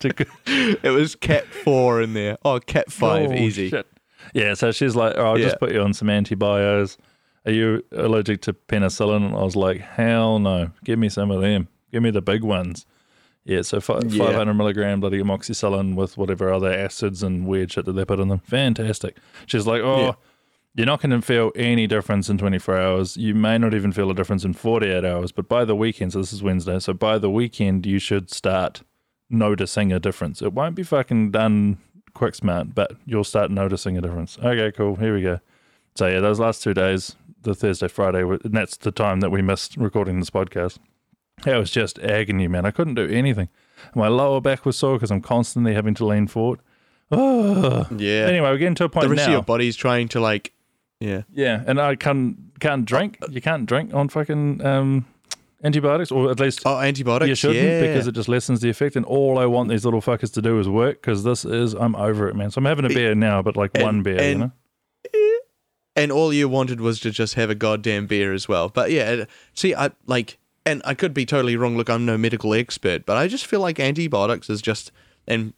[0.00, 0.26] to,
[0.82, 2.38] It was cat four in there.
[2.44, 3.68] Oh, cat five, Oh, easy.
[3.68, 3.86] shit.
[4.34, 5.46] Yeah, so she's like, oh, I'll Yeah.
[5.46, 6.96] just put you on some antibiotics.
[7.46, 9.32] Are you allergic to penicillin?
[9.36, 10.70] I was like, hell no.
[10.84, 11.68] Give me some of them.
[11.92, 12.86] Give me the big ones.
[13.44, 14.26] Yeah, so fi- Yeah.
[14.26, 18.28] 500 milligram bloody amoxicillin with whatever other acids and weird shit that they put in
[18.28, 18.40] them.
[18.40, 19.16] Fantastic.
[19.46, 20.12] She's like, oh, Yeah.
[20.76, 23.16] you're not going to feel any difference in 24 hours.
[23.16, 26.18] You may not even feel a difference in 48 hours, but by the weekend, so
[26.20, 28.82] this is Wednesday, so by the weekend, you should start
[29.30, 30.42] noticing a difference.
[30.42, 31.78] It won't be fucking done
[32.14, 34.38] quick smart, but you'll start noticing a difference.
[34.38, 34.96] Okay, cool.
[34.96, 35.40] Here we go.
[35.94, 39.42] So yeah, those last two days, the Thursday, Friday, and that's the time that we
[39.42, 40.78] missed recording this podcast.
[41.46, 42.66] It was just agony, man.
[42.66, 43.48] I couldn't do anything.
[43.94, 46.60] My lower back was sore because I'm constantly having to lean forward.
[47.10, 47.86] Oh.
[47.96, 48.26] Yeah.
[48.26, 49.26] Anyway, we're getting to a point the rest now.
[49.26, 50.52] of your body's trying to like,
[51.00, 51.22] yeah.
[51.32, 53.18] Yeah, and I can't can't drink.
[53.30, 55.06] You can't drink on fucking um,
[55.64, 57.28] antibiotics, or at least Oh, antibiotics.
[57.28, 57.80] you shouldn't yeah.
[57.80, 58.96] because it just lessens the effect.
[58.96, 61.94] And all I want these little fuckers to do is work because this is I'm
[61.96, 62.50] over it, man.
[62.50, 64.52] So I'm having a beer now, but like And- one beer, you and- know.
[65.96, 68.68] and all you wanted was to just have a goddamn beer as well.
[68.68, 71.76] But yeah, see, I like, and I could be totally wrong.
[71.76, 74.92] Look, I'm no medical expert, but I just feel like antibiotics is just
[75.26, 75.52] and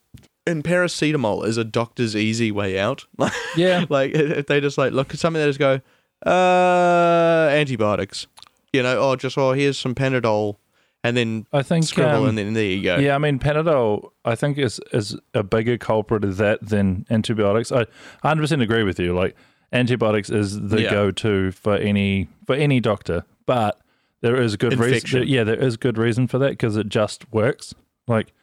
[0.45, 3.05] and paracetamol is a doctor's easy way out.
[3.55, 5.79] Yeah, like if they just like look at something, they just go,
[6.25, 8.27] uh, antibiotics.
[8.73, 10.57] You know, oh, just oh, here's some Panadol,
[11.03, 12.97] and then I think scribble, um, and then there you go.
[12.97, 14.09] Yeah, I mean Panadol.
[14.25, 17.71] I think is is a bigger culprit of that than antibiotics.
[17.71, 17.85] I
[18.21, 19.13] 100 percent agree with you.
[19.13, 19.35] Like
[19.71, 20.91] antibiotics is the Yeah.
[20.91, 23.79] go-to for any for any doctor, but
[24.21, 25.27] there is good reason.
[25.27, 27.75] Yeah, there is good reason for that because it just works.
[28.07, 28.33] Like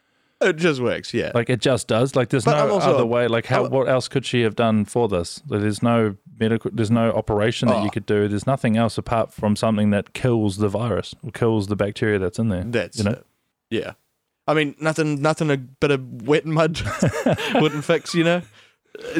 [0.43, 1.13] It just works.
[1.13, 1.33] Yeah.
[1.35, 2.17] like it just does.
[2.17, 3.29] Like there's But no also- other way.
[3.29, 5.43] Like how I'm- what else could she have done for this?
[5.47, 6.71] There's no medical.
[6.73, 7.91] There's no operation that you Oh.
[7.91, 8.27] could do.
[8.27, 12.39] There's nothing else apart from something that kills the virus or kills the bacteria that's
[12.39, 12.65] in there.
[12.65, 13.11] That's you know.
[13.11, 13.27] it.
[13.71, 13.93] Yeah.
[14.47, 16.81] I mean, nothing, nothing a bit of wet mud
[17.57, 18.43] wouldn't fix, you know?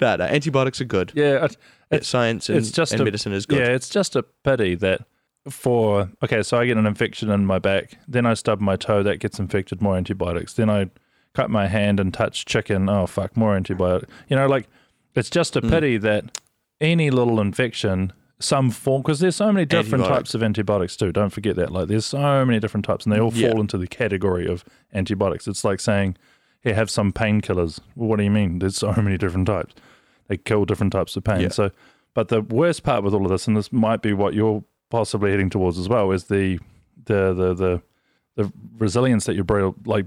[0.00, 1.12] no, no, antibiotics are good.
[1.14, 1.56] Yeah, it-
[1.92, 3.58] Yeah, science and, it's just and a- medicine is good.
[3.58, 5.02] Yeah, it's just a pity that
[5.48, 9.02] for okay, so I get an infection in my back, then I stub my toe,
[9.02, 10.54] that gets infected, more antibiotics.
[10.54, 10.90] Then I
[11.34, 14.10] cut my hand and touch chicken, oh fuck, more antibiotics.
[14.28, 14.68] You know, like
[15.14, 15.70] it's just a Hmm.
[15.70, 16.40] pity that
[16.80, 20.08] any little infection, some form, because there's so many different Antibiotic.
[20.08, 21.10] types of antibiotics too.
[21.12, 21.70] Don't forget that.
[21.72, 23.50] Like there's so many different types, and they all Yeah.
[23.50, 25.46] fall into the category of antibiotics.
[25.48, 26.16] It's like saying,
[26.60, 28.58] "Here, have some painkillers." Well, what do you mean?
[28.58, 29.74] There's so many different types.
[30.28, 31.40] They kill different types of pain.
[31.42, 31.48] Yeah.
[31.48, 31.70] So,
[32.14, 35.30] but the worst part with all of this, and this might be what you're possibly
[35.30, 36.58] heading towards as well, is the
[37.04, 37.82] the the the,
[38.36, 40.06] the resilience that you breed like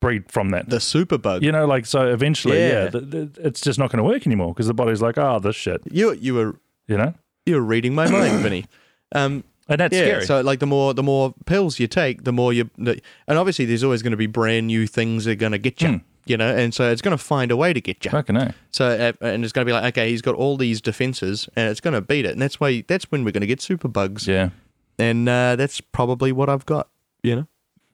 [0.00, 0.68] breed from that.
[0.68, 1.42] The superbug.
[1.42, 2.88] you know, like so eventually, yeah, Yeah.
[2.90, 5.56] the, the, it's just not going to work anymore because the body's like, oh, this
[5.56, 7.14] shit, You, you were you know,
[7.46, 8.66] you were reading my mind, Vinny.
[9.14, 10.02] Um, and that's yeah.
[10.04, 10.24] scary.
[10.26, 13.64] So like the more the more pills you take, the more you the, and obviously
[13.64, 15.88] there's always going to be brand new things that are going to get you.
[15.88, 15.96] Hmm.
[16.26, 18.10] You know, and so it's going to find a way to get you.
[18.10, 18.52] Fucking.
[18.72, 21.70] So uh, and it's going to be like, okay, he's got all these defenses, and
[21.70, 23.86] it's going to beat it, and that's why that's when we're going to get super
[23.86, 24.26] bugs.
[24.26, 24.50] Yeah,
[24.98, 26.88] and uh, that's probably what I've got.
[27.22, 27.46] You know,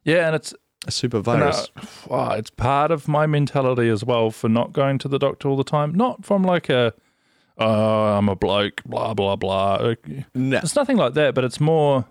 [0.05, 0.55] yeah, and it's
[0.87, 1.69] a super virus.
[1.77, 5.49] uh, wow, it's part of my mentality as well for not going to the doctor
[5.49, 5.95] all the time.
[5.95, 6.95] Not from like a,
[7.59, 9.95] oh, I'm a bloke, blah blah blah.
[10.35, 10.57] No.
[10.57, 12.07] It's nothing like that, but it's more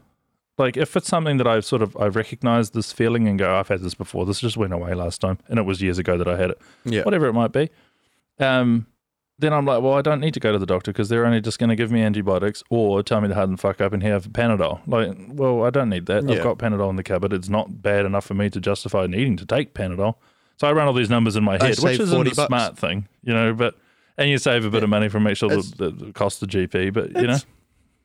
[0.57, 3.67] like if it's something that I've sort of I've recognized this feeling and go, I've
[3.67, 4.25] had this before.
[4.25, 6.61] This just went away last time, and it was years ago that I had it.
[6.85, 7.03] Yeah.
[7.03, 7.69] Whatever it might be.
[8.39, 8.87] Um,
[9.39, 11.41] then I'm like, well, I don't need to go to the doctor because they're only
[11.41, 14.03] just going to give me antibiotics or tell me to harden the fuck up and
[14.03, 14.81] have Panadol.
[14.85, 16.23] Like, well, I don't need that.
[16.23, 16.35] Yeah.
[16.35, 17.33] I've got Panadol in the cupboard.
[17.33, 20.15] It's not bad enough for me to justify needing to take Panadol.
[20.57, 23.33] So I run all these numbers in my head, which isn't 40 smart thing, you
[23.33, 23.51] know.
[23.53, 23.75] But
[24.15, 26.45] and you save a bit of money from make sure the, the, the cost the
[26.45, 27.37] GP, but you know,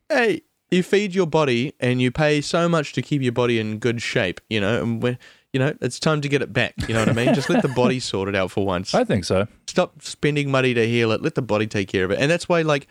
[0.09, 3.79] Hey, you feed your body, and you pay so much to keep your body in
[3.79, 4.41] good shape.
[4.51, 5.19] You know, and when
[5.53, 6.75] You know, it's time to get it back.
[6.87, 7.33] You know what I mean?
[7.35, 8.93] Just let the body sort it out for once.
[8.95, 9.47] I think so.
[9.67, 11.23] Stop spending money to heal it.
[11.23, 12.19] Let the body take care of it.
[12.21, 12.87] And that's why, like,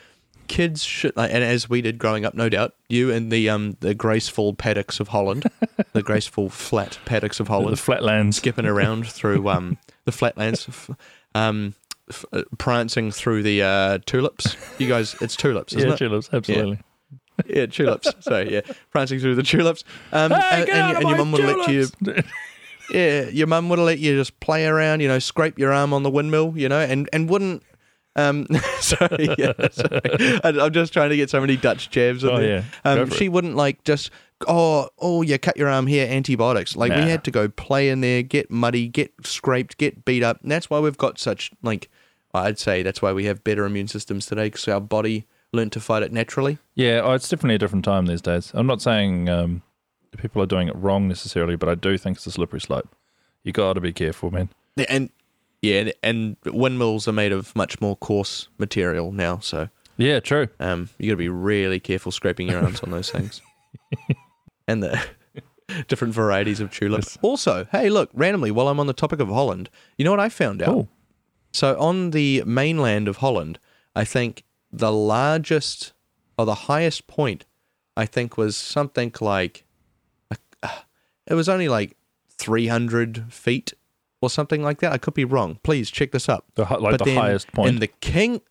[0.48, 3.78] kids should, like, and as we did growing up, no doubt, you and the um
[3.82, 5.44] the graceful paddocks of Holland,
[5.94, 8.38] the graceful flat paddocks of Holland, The flatlands.
[8.38, 10.68] skipping around through um the flatlands,
[11.36, 11.74] um,
[12.32, 14.56] uh, prancing through the uh, tulips.
[14.80, 15.98] You guys, it's tulips, isn't Yeah, it?
[15.98, 16.78] tulips, absolutely.
[16.78, 16.82] Yeah,
[17.68, 18.10] tulips.
[18.22, 19.84] So yeah, prancing through the tulips.
[20.12, 21.88] Um, Hey, and, and, and your mum would let you,
[22.92, 26.04] yeah, your mum would let you just play around, you know, scrape your arm on
[26.04, 27.64] the windmill, you know, and and wouldn't.
[28.18, 28.48] Um,
[28.80, 30.40] sorry, yeah, sorry.
[30.44, 32.64] I, I'm just trying to get so many Dutch jabs in Oh, there.
[32.86, 32.92] yeah.
[32.92, 34.10] Um, she wouldn't like just
[34.48, 36.76] oh oh you cut your arm here antibiotics.
[36.78, 40.42] Like we had to go play in there, get muddy, get scraped, get beat up.
[40.42, 41.90] And that's why we've got such like
[42.34, 45.80] I'd say that's why we have better immune systems today because our body learned to
[45.80, 46.58] fight it naturally.
[46.76, 48.52] Yeah, oh, it's definitely a different time these days.
[48.54, 49.62] I'm not saying um,
[50.18, 52.90] people are doing it wrong necessarily, but I do think it's a slippery slope.
[53.44, 54.50] You got to be careful, man.
[54.76, 55.10] Yeah, And
[55.62, 60.48] yeah, and windmills are made of much more coarse material now, so Yeah, true.
[60.60, 63.42] um, you got to be really careful scraping your arms on those things.
[64.68, 65.02] and the
[65.88, 67.18] different varieties of tulips.
[67.22, 70.30] Also, hey, look, randomly, while I'm on the topic of Holland, you know what I
[70.30, 70.68] found out?
[70.68, 70.90] Cool.
[71.52, 73.60] So on the mainland of Holland,
[73.96, 74.44] I think
[74.78, 75.94] the largest
[76.38, 77.46] or the highest point,
[77.96, 79.66] I think was something like,
[80.64, 80.68] uh,
[81.28, 81.96] it was only like
[82.30, 83.74] 300 feet
[84.22, 84.92] or something like that.
[84.92, 85.60] I could be wrong.
[85.64, 86.46] Please check this up.
[86.56, 87.70] The, like But the then highest point.
[87.70, 88.42] in the king,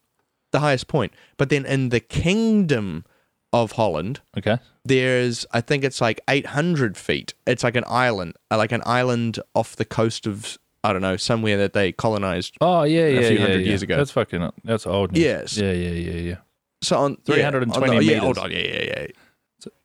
[0.51, 1.13] the highest point.
[1.37, 3.05] But then in the kingdom
[3.53, 4.59] of Holland, okay.
[4.85, 7.35] there's I think it's like 800 feet.
[7.47, 11.17] It's like an island, uh, like an island off the coast of I don't know
[11.17, 12.57] somewhere that they colonized.
[12.61, 13.67] Oh, yeah, yeah, a few yeah, hundred yeah.
[13.67, 13.97] years ago.
[13.97, 15.23] That's fucking, that's old news.
[15.25, 15.57] Yes.
[15.57, 16.37] Yeah, yeah, yeah, yeah.
[16.83, 18.23] So on 320 on the- Yeah, meters.
[18.23, 19.07] hold on, yeah, yeah, yeah.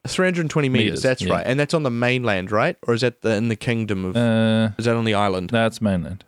[0.08, 0.86] 320 meters.
[0.86, 1.34] Meters, That's yeah.
[1.36, 2.76] right, and that's on the mainland, right?
[2.86, 4.18] Or is that the, in the kingdom of?
[4.18, 5.50] Uh, is that on the island?
[5.52, 6.26] that's mainland.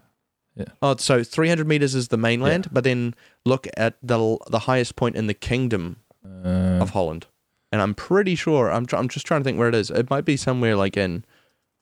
[0.81, 5.15] Oh, so 300 meters is the mainland, but then look at the the highest point
[5.15, 7.25] in the kingdom Uh, of Holland,
[7.71, 9.89] and I'm pretty sure I'm I'm just trying to think where it is.
[9.89, 11.25] It might be somewhere like in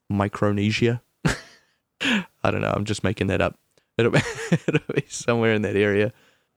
[0.10, 1.02] Micronesia.
[2.44, 2.72] I don't know.
[2.76, 3.58] I'm just making that up.
[3.98, 4.20] It'll be,
[4.68, 6.14] it'll be somewhere in that area,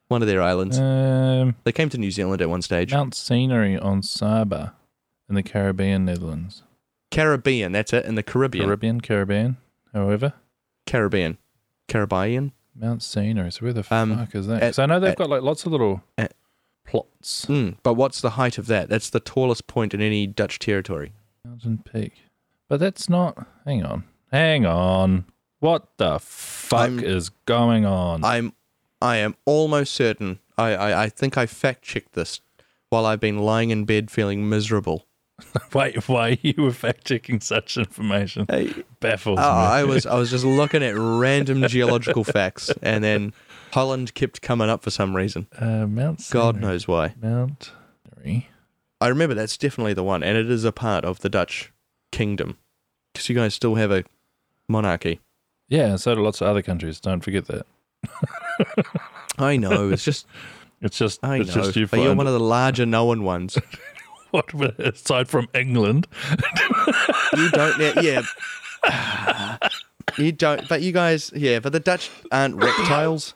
[0.08, 0.78] one of their islands.
[0.78, 2.92] um, they came to New Zealand at one stage.
[2.92, 4.74] Mount Scenery on Saba
[5.28, 6.62] in the Caribbean, Netherlands.
[7.10, 7.72] Caribbean.
[7.72, 8.64] That's it in the Caribbean.
[8.66, 9.56] Caribbean, Caribbean,
[9.92, 10.34] however.
[10.86, 11.38] Caribbean.
[11.88, 12.52] Caribbean.
[12.74, 13.50] Mount Scenery.
[13.52, 14.54] So where the Um, fuck is that?
[14.54, 16.34] at- Because I know they've at- got like lots of little at-
[16.86, 17.46] plots.
[17.46, 18.88] Mm, but what's the height of that?
[18.88, 21.12] That's the tallest point in any Dutch territory.
[21.44, 22.12] Mountain Peak.
[22.68, 23.46] But that's not.
[23.66, 24.04] Hang on.
[24.32, 25.26] Hang on.
[25.60, 28.24] What the fuck I'm- is going on?
[28.24, 28.52] I'm,
[29.00, 30.38] I am almost certain.
[30.58, 32.40] I, I, I think I fact checked this
[32.90, 35.06] while I've been lying in bed feeling miserable.
[35.74, 38.46] Wait, why you were fact checking such information?
[38.48, 39.48] Hey, Baffles Oh, me.
[39.48, 43.32] I was I was just looking at random geological facts, and then
[43.72, 45.48] Holland kept coming up for some reason.
[45.58, 47.14] uh, Mount God knows why.
[47.20, 47.72] Mount.
[48.24, 51.72] I remember that's definitely the one, and it is a part of the Dutch
[52.12, 52.58] kingdom
[53.12, 54.04] because you guys still have a
[54.68, 55.20] monarchy.
[55.68, 57.00] Yeah, so do lots of other countries.
[57.00, 57.66] Don't forget that.
[59.38, 59.90] I know.
[59.90, 60.26] It's just
[60.82, 61.62] It's just, I it's know.
[61.62, 63.56] just you but you're one of the larger known ones.
[64.32, 66.08] what aside from England.
[67.36, 67.78] You don't.
[67.78, 68.26] Yeah.
[68.82, 69.58] yeah.
[70.18, 70.68] You don't.
[70.68, 71.30] But you guys.
[71.34, 71.60] Yeah.
[71.60, 73.34] But the Dutch aren't reptiles.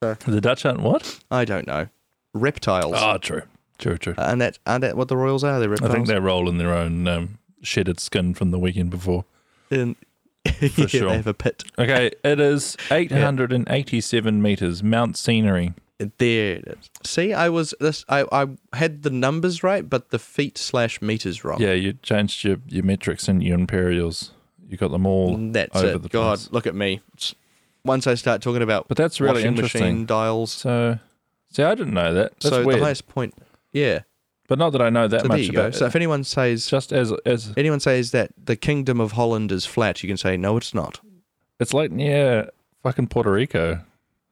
[0.00, 1.20] The Dutch aren't what?
[1.30, 1.86] I don't know.
[2.34, 2.94] Reptiles.
[2.96, 3.42] Oh, true,
[3.78, 4.14] true, true.
[4.18, 5.60] and that aren't that what the royals are?
[5.60, 5.90] They're reptiles.
[5.90, 9.24] I think they roll in their own um, shedded skin from the weekend before.
[9.70, 9.96] In,
[10.60, 11.08] yeah, sure.
[11.10, 11.64] They have a pit.
[11.78, 15.74] Okay, it is 887 meters, Mount Scenery.
[15.98, 16.90] There it is.
[17.04, 18.04] See, I was this.
[18.08, 18.46] I, I
[18.76, 21.60] had the numbers right, but the feet slash meters wrong.
[21.60, 24.30] Yeah, you changed your, your metrics and your imperials.
[24.68, 26.02] You got them all mm, that's over it.
[26.02, 26.52] the God, place.
[26.52, 27.00] look at me.
[27.84, 29.80] Once I start talking about But that's really interesting.
[29.80, 30.98] machine dials, So,
[31.50, 32.32] see, I didn't know that.
[32.40, 32.80] That's so weird.
[32.80, 33.34] the highest point.
[33.72, 34.00] Yeah.
[34.48, 35.60] But not that I know that So there much you go.
[35.66, 39.52] about So if anyone says Just as as anyone says that the kingdom of Holland
[39.52, 41.00] is flat, you can say no, it's not.
[41.60, 42.50] it's like near
[42.82, 43.80] fucking Puerto Rico.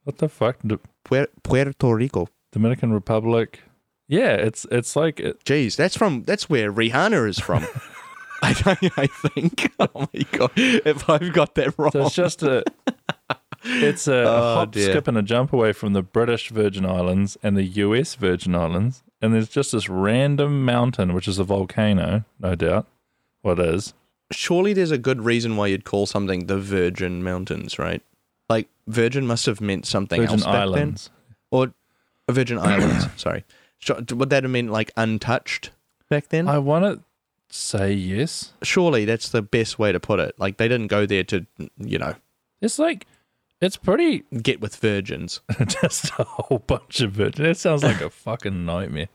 [0.05, 0.57] What the fuck?
[1.05, 2.29] Puer- Puerto Rico.
[2.53, 3.61] Dominican Republic.
[4.09, 7.67] Yeah, it's it's like it, Jeez, that's from that's where Rihanna is from.
[8.43, 8.51] I,
[8.97, 9.73] I think.
[9.81, 10.51] Oh my god!
[10.57, 12.63] If I've got that wrong, so it's just a
[13.65, 14.91] it's a, a Oh, hop, dear.
[14.91, 19.03] skip, and a jump away from the British Virgin Islands and the US Virgin Islands,
[19.23, 22.87] and there's just this random mountain, which is a volcano, no doubt.
[23.43, 23.95] What is?
[24.33, 28.03] surely there's a good reason why you'd call something the Virgin Mountains, right?
[28.49, 31.11] Like Virgin must have meant something Virgin else back Islands.
[31.11, 31.75] then, or
[32.29, 33.07] uh, Virgin Islands.
[33.17, 33.45] Sorry,
[33.89, 35.71] would that have meant like untouched
[36.09, 36.49] back then?
[36.49, 37.03] I want to
[37.55, 38.53] say yes.
[38.63, 40.35] Surely that's the best way to put it.
[40.39, 41.47] Like they didn't go there to,
[41.79, 42.15] you know,
[42.61, 43.07] It's like
[43.61, 45.41] it's pretty get with virgins.
[45.67, 47.37] just a whole bunch of it.
[47.37, 49.09] That sounds like a fucking nightmare.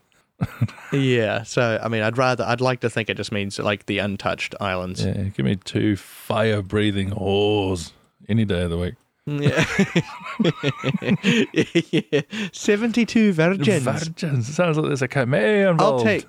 [0.92, 1.42] yeah.
[1.44, 4.54] So I mean, I'd rather, I'd like to think it just means like the untouched
[4.60, 5.04] islands.
[5.04, 7.92] Yeah, give me two fire breathing whores
[8.28, 8.94] any day of the week.
[9.24, 9.64] Yeah.
[11.92, 12.20] yeah.
[12.52, 13.84] Seventy-two virgins.
[13.84, 14.52] Virgins.
[14.52, 16.04] Sounds like there's a chimera I'll involved.
[16.04, 16.26] take.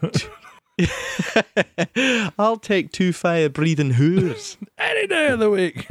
[2.37, 4.57] I'll take two fire breathing whores.
[4.77, 5.87] any day of the week.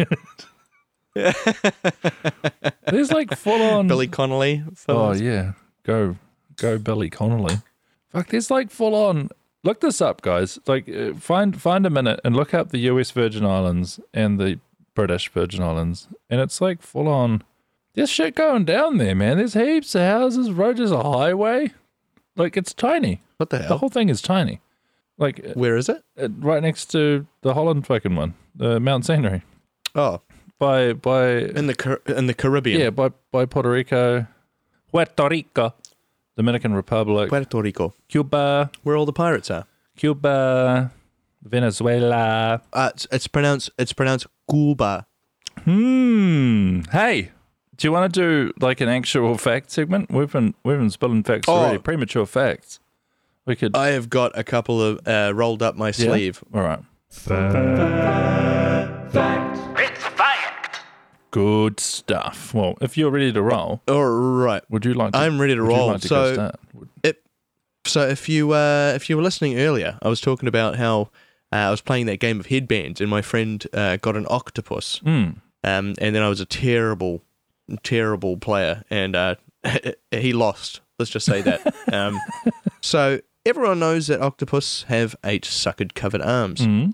[2.87, 4.65] there's like full on Billy Connolly.
[4.89, 6.17] Oh yeah, go
[6.57, 7.57] go Billy Connolly.
[8.11, 9.29] Fuck, there's like full on.
[9.65, 10.59] Look this up, guys.
[10.67, 13.11] Like, uh, find find a minute and look up the U.S.
[13.11, 14.59] Virgin Islands and the
[14.95, 17.43] British Virgin Islands, and it's like full on.
[17.95, 19.37] There's shit going down there, man.
[19.37, 20.51] There's heaps of houses.
[20.51, 21.73] roads, is a highway.
[22.37, 23.21] Like it's tiny.
[23.37, 23.69] What the hell?
[23.69, 24.61] The whole thing is tiny.
[25.19, 26.03] Like Where is it?
[26.21, 29.43] uh, right next to the Holland fucking one, the Mount Scenery.
[29.95, 30.23] Oh,
[30.63, 31.25] By by
[31.59, 32.79] in the Car- in the Caribbean.
[32.81, 34.27] yeah by by Puerto Rico,
[34.93, 35.75] Puerto Rico,
[36.37, 39.65] Dominican Republic, Puerto Rico, Cuba, where all the pirates are.
[39.97, 40.93] Cuba,
[41.43, 42.63] Venezuela.
[42.73, 45.05] Uh, it's, it's pronounced it's pronounced Cuba.
[45.65, 46.83] Hmm.
[46.93, 47.33] Hey,
[47.77, 50.11] do you want to do like an actual fact segment?
[50.13, 51.55] We've been we've been spilling facts Oh.
[51.57, 51.79] already.
[51.79, 52.79] Premature facts.
[53.47, 53.75] We could.
[53.77, 55.93] I have got a couple of uh, rolled up my Yeah?
[56.07, 56.45] sleeve.
[56.55, 56.79] All right.
[57.09, 57.53] It's fact.
[61.33, 62.55] Good stuff.
[62.55, 65.13] Well, if you're ready to roll, All right, would you like?
[65.13, 65.89] To, I'm ready to roll.
[65.89, 66.57] like to so start?
[67.85, 71.11] So if you uh, if you were listening earlier, I was talking about how
[71.53, 74.99] uh, I was playing that game of headbands, and my friend uh, got an octopus,
[74.99, 75.31] Hmm.
[75.65, 77.23] um, and then I was a terrible,
[77.83, 79.35] terrible player, and uh,
[80.13, 80.81] he lost.
[81.01, 81.75] Let's just say that.
[81.93, 82.21] um,
[82.81, 86.91] so everyone knows that octopus have eight suckered covered arms, Hmm.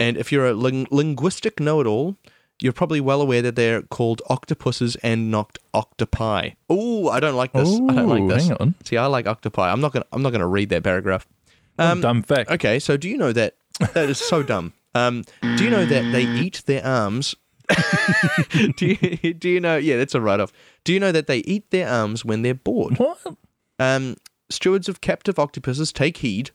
[0.00, 2.16] and if you're a ling- linguistic know-it-all.
[2.60, 6.50] You're probably well aware that they're called octopuses and not octopi.
[6.68, 7.68] Oh, I don't like this.
[7.68, 8.48] I don't like this.
[8.48, 8.74] Hang on.
[8.84, 9.70] See, I like octopi.
[9.70, 10.06] I'm not gonna.
[10.12, 11.26] I'm not gonna read that paragraph.
[11.78, 12.50] Um, Dumb fact.
[12.50, 13.54] okay, so do you know that
[13.94, 14.72] that is so dumb?
[14.94, 15.22] Um,
[15.56, 17.36] do you know that they eat their arms?
[18.76, 19.76] do you do you know?
[19.76, 20.52] Yeah, that's a write off.
[20.82, 22.98] Do you know that they eat their arms when they're bored?
[22.98, 23.18] What?
[23.78, 24.16] Um,
[24.50, 26.50] stewards of captive octopuses take heed.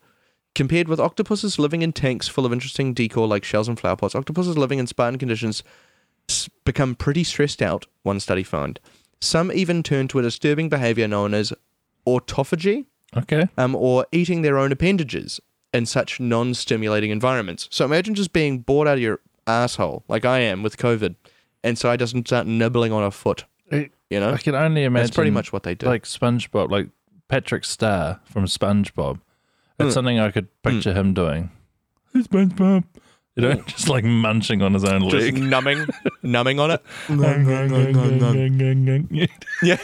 [0.56, 4.13] Compared with octopuses living in tanks full of interesting decor like shells and flower pots,
[4.13, 5.63] octopuses living in Spartan conditions
[6.66, 8.80] become pretty stressed out, one study found.
[9.22, 11.54] Some even turn to a disturbing behavior known as
[12.08, 13.48] autophagy, Okay.
[13.58, 15.40] um, or eating their own appendages
[15.74, 17.68] in such non stimulating environments.
[17.72, 21.16] So imagine just being bored out of your asshole, like I am with COVID,
[21.64, 24.34] and so I just start nibbling on a foot, It- you know?
[24.34, 25.06] I can only imagine.
[25.06, 25.86] That's pretty much what they do.
[25.88, 26.90] like SpongeBob, like
[27.28, 29.20] Patrick Star from SpongeBob.
[29.78, 29.94] That's Mm.
[29.94, 31.50] something I could picture him doing.
[32.14, 32.84] Hey, SpongeBob.
[33.36, 35.38] You know, just like munching on his own just leg.
[35.41, 35.88] numbing,
[36.22, 36.84] numbing on it.
[39.62, 39.78] Yeah.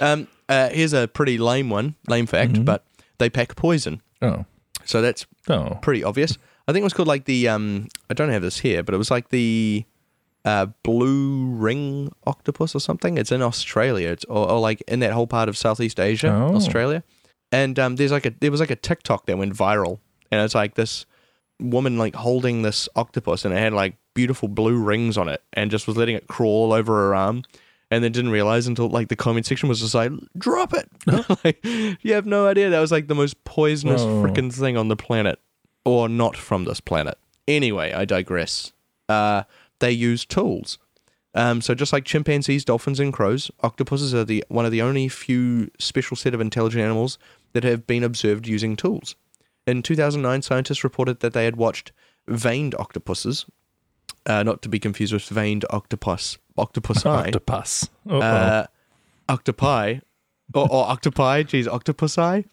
[0.00, 2.64] um, uh, here's a pretty lame one, lame fact, Mhm.
[2.64, 2.84] but
[3.18, 4.02] they pack poison.
[4.22, 4.44] oh,
[4.84, 6.36] So that's oh, pretty obvious.
[6.68, 8.98] I think it was called like the um I don't have this here, but it
[8.98, 9.84] was like the
[10.44, 13.18] uh blue ring octopus or something.
[13.18, 14.10] It's in Australia.
[14.10, 16.54] It's or, or like in that whole part of Southeast Asia, Oh.
[16.56, 17.02] Australia.
[17.52, 19.98] And um there's like a there was like a TikTok that went viral
[20.30, 21.06] and it's like this
[21.60, 25.70] woman like holding this octopus and it had like beautiful blue rings on it and
[25.70, 27.42] just was letting it crawl over her arm
[27.90, 30.88] and then didn't realize until like the comment section was just like drop it!
[31.44, 31.64] Like
[32.02, 32.70] you have no idea.
[32.70, 34.22] That was like the most poisonous Oh.
[34.22, 35.38] freaking thing on the planet
[35.84, 37.16] or not from this planet.
[37.48, 38.72] Anyway i digress.
[39.08, 39.42] Uh
[39.80, 40.78] they use tools.
[41.32, 45.08] Um, so just like chimpanzees, dolphins, and crows, octopuses are the one of the only
[45.08, 47.18] few special set of intelligent animals
[47.52, 49.14] that have been observed using tools.
[49.70, 51.92] In 2009, scientists reported that they had watched
[52.26, 53.46] veined octopuses,
[54.26, 57.06] uh, not to be confused with veined octopus, octopus.
[57.06, 58.20] Uh-oh.
[58.20, 58.66] uh,
[59.28, 60.00] octopi,
[60.54, 62.44] or, or octopi, geez, octopus octopusi.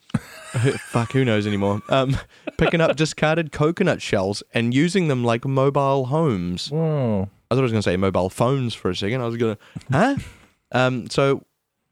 [0.78, 1.82] Fuck, who knows anymore?
[1.88, 2.16] Um,
[2.56, 6.70] picking up discarded coconut shells and using them like mobile homes.
[6.70, 7.28] Whoa.
[7.50, 9.20] I thought I was going to say mobile phones for a second.
[9.20, 10.16] I was going to, huh?
[10.72, 11.44] um, so,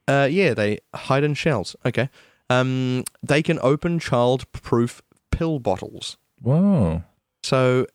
[0.06, 1.74] uh, yeah, they hide in shells.
[1.84, 2.08] Okay.
[2.48, 5.02] Um, they can open child-proof
[5.36, 6.16] pill bottles.
[6.40, 7.02] Whoa.
[7.42, 7.86] So,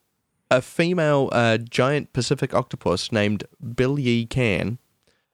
[0.49, 4.77] a female uh, giant Pacific octopus named Billye Can,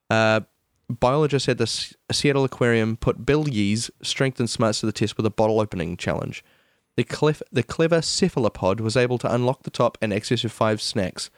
[0.10, 0.42] uh,
[0.90, 5.26] biologists at the S- Seattle Aquarium put Billye's strength and smarts to the test with
[5.26, 6.44] a bottle opening challenge.
[6.96, 10.82] The, clef- the clever cephalopod was able to unlock the top and access her five
[10.82, 11.30] snacks.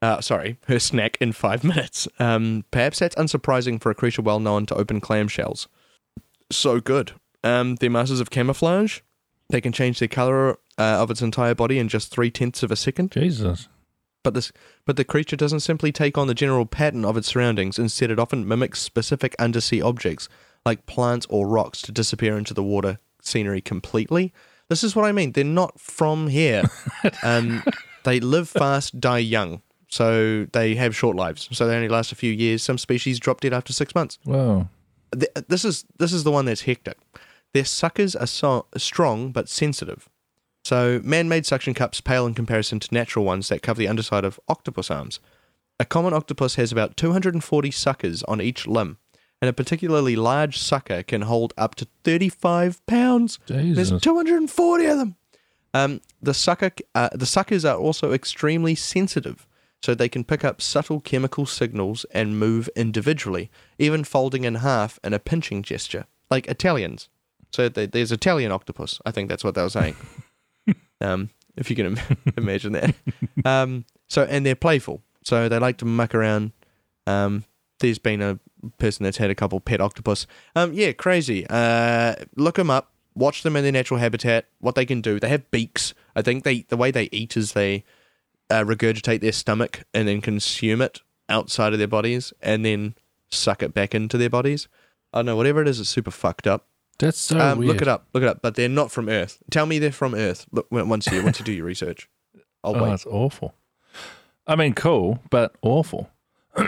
[0.00, 2.08] Uh, sorry, her snack in five minutes.
[2.18, 5.66] Um, perhaps that's unsurprising for a creature well known to open clamshells.
[6.50, 7.12] So good.
[7.44, 9.00] Um, they're masters of camouflage
[9.50, 12.70] They can change the color uh, of its entire body in just three tenths of
[12.70, 13.12] a second.
[13.12, 13.68] Jesus.
[14.24, 14.50] But this,
[14.84, 17.78] but the creature doesn't simply take on the general pattern of its surroundings.
[17.78, 20.28] Instead, it often mimics specific undersea objects
[20.64, 24.32] like plants or rocks to disappear into the water scenery completely.
[24.68, 25.30] This is what I mean.
[25.30, 26.64] They're not from here.
[27.22, 27.62] um,
[28.02, 29.62] they live fast, die young.
[29.88, 31.48] So they have short lives.
[31.52, 32.64] So they only last a few years.
[32.64, 34.18] Some species drop dead after six months.
[35.16, 36.98] Th- This is this is the one that's hectic.
[37.54, 40.08] Their suckers are so, strong but sensitive.
[40.64, 44.40] So man-made suction cups pale in comparison to natural ones that cover the underside of
[44.48, 45.20] octopus arms.
[45.78, 48.98] A common octopus has about 240 suckers on each limb,
[49.40, 53.38] and a particularly large sucker can hold up to 35 pounds.
[53.46, 53.90] Jesus.
[53.90, 55.16] There's 240 of them.
[55.74, 59.46] Um, the sucker, uh, the suckers are also extremely sensitive,
[59.82, 64.98] so they can pick up subtle chemical signals and move individually, even folding in half
[65.04, 67.08] in a pinching gesture, like Italians.
[67.56, 69.00] So they, there's Italian octopus.
[69.06, 69.96] I think that's what they were saying.
[71.00, 71.98] um, if you can
[72.36, 72.94] imagine that.
[73.46, 76.52] Um, so and they're playful, so they like to muck around.
[77.06, 77.44] Um,
[77.80, 78.38] there's been a
[78.76, 80.26] person that's had a couple pet octopus.
[80.54, 81.46] Um, yeah, crazy.
[81.48, 82.92] Uh, look them up.
[83.14, 84.44] Watch them in their natural habitat.
[84.58, 85.18] What they can do.
[85.18, 85.94] They have beaks.
[86.14, 87.84] I think they the way they eat is they
[88.50, 91.00] uh, regurgitate their stomach and then consume it
[91.30, 92.96] outside of their bodies and then
[93.30, 94.68] suck it back into their bodies.
[95.14, 95.36] I don't know.
[95.36, 96.66] Whatever it is, it's super fucked up.
[96.98, 97.68] That's so um, weird.
[97.72, 98.06] look it up.
[98.14, 98.40] Look it up.
[98.42, 99.38] But they're not from Earth.
[99.50, 100.46] Tell me they're from Earth.
[100.52, 102.08] Look once you once you do your research.
[102.64, 102.88] I'll Oh, wait.
[102.90, 103.54] that's awful.
[104.46, 106.10] I mean, cool, but awful.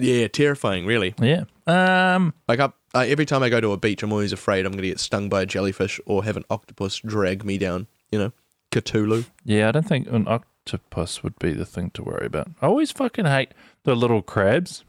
[0.00, 0.86] Yeah, terrifying.
[0.86, 1.12] Really.
[1.20, 1.44] Yeah.
[1.66, 2.32] Um.
[2.46, 4.82] Like up uh, every time I go to a beach, I'm always afraid I'm going
[4.82, 7.88] to get stung by a jellyfish or have an octopus drag me down.
[8.12, 8.32] You know,
[8.70, 9.24] Cthulhu.
[9.44, 12.48] Yeah, I don't think an octopus would be the thing to worry about.
[12.62, 14.84] I always fucking hate the little crabs.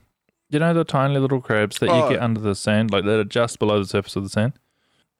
[0.52, 2.04] You know the tiny little crabs that Oh.
[2.08, 4.54] you get under the sand, like that are just below the surface of the sand,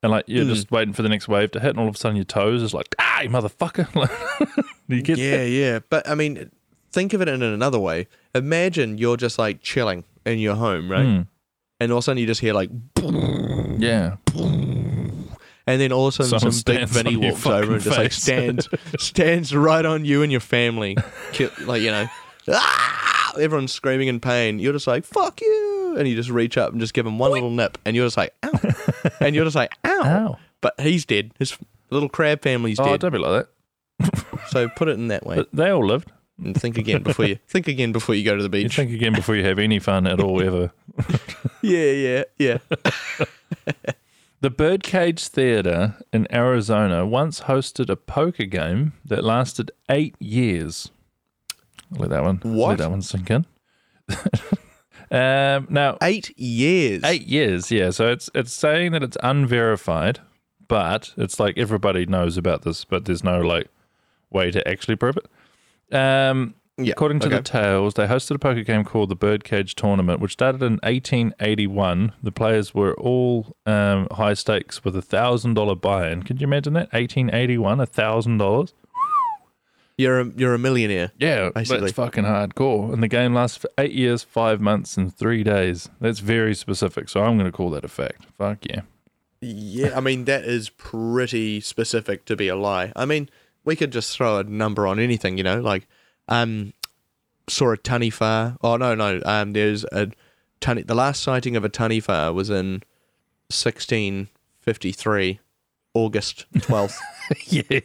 [0.02, 0.48] and like you're Mm.
[0.54, 2.62] just waiting for the next wave to hit, and all of a sudden your toes
[2.62, 3.86] is like, ah, you motherfucker!
[3.94, 4.10] Like,
[4.88, 5.78] you get Yeah, yeah.
[5.88, 6.50] But I mean,
[6.92, 8.08] think of it in another way.
[8.34, 11.06] Imagine you're just like chilling in your home, right?
[11.06, 11.26] Mm.
[11.78, 12.70] And all of a sudden you just hear like,
[13.78, 14.16] yeah,
[15.66, 18.10] and then all of a sudden Someone some big Vinny walks over and just like
[18.10, 18.22] face.
[18.22, 18.68] stands
[18.98, 20.96] stands right on you and your family,
[21.60, 22.06] like you know,
[22.50, 23.19] ah!
[23.40, 24.58] everyone's screaming in pain.
[24.58, 27.30] You're just like fuck you, and you just reach up and just give him one
[27.32, 28.50] little nip, and you're just like ow,
[29.20, 30.02] and you're just like ow.
[30.04, 30.38] ow!
[30.60, 31.32] But he's dead.
[31.38, 31.56] His
[31.90, 33.00] little crab family's Oh, dead.
[33.00, 33.46] don't be like
[34.00, 34.24] that.
[34.50, 36.10] So put it in that way But they all lived.
[36.42, 38.76] and think again before you think again before you go to the You beach.
[38.76, 40.72] think again before you have any fun at all ever.
[41.62, 42.58] Yeah, yeah, yeah.
[44.40, 50.90] The Birdcage Theatre in Arizona once hosted a poker game that lasted eight years.
[51.92, 52.36] Let that one.
[52.42, 52.70] What?
[52.70, 53.46] Let that one sink in.
[55.10, 57.02] um, now, Eight years.
[57.04, 57.70] eight years.
[57.70, 60.20] Yeah, so it's it's saying that it's unverified,
[60.68, 63.68] but it's like everybody knows about this, but there's no like
[64.30, 65.94] way to actually prove it.
[65.96, 66.92] Um, Yeah.
[66.92, 67.36] According to okay.
[67.36, 72.12] the tales, they hosted a poker game called the Birdcage Tournament, which started in 1881.
[72.22, 76.22] The players were all um, high stakes with a thousand dollar buy-in.
[76.22, 76.92] Can you imagine that?
[76.92, 78.72] 1881, a thousand dollars.
[80.00, 81.12] You're a you're a millionaire.
[81.18, 81.80] Yeah, Basically.
[81.80, 82.92] that's fucking hardcore.
[82.92, 85.88] And the game lasts for eight years, five months, and three days.
[86.00, 87.08] That's very specific.
[87.08, 88.26] So I'm going to call that a fact.
[88.38, 88.82] Fuck yeah.
[89.42, 92.92] Yeah, I mean that is pretty specific to be a lie.
[92.94, 93.28] I mean,
[93.64, 95.86] we could just throw a number on anything, you know, like
[96.28, 96.72] um
[97.48, 98.56] saw a taniwha.
[98.62, 99.20] Oh no, no.
[99.24, 100.10] Um there's a
[100.60, 102.82] tani the last sighting of a taniwha was in
[103.48, 105.40] 1653
[105.94, 106.96] August 12th
[107.46, 107.80] yeah,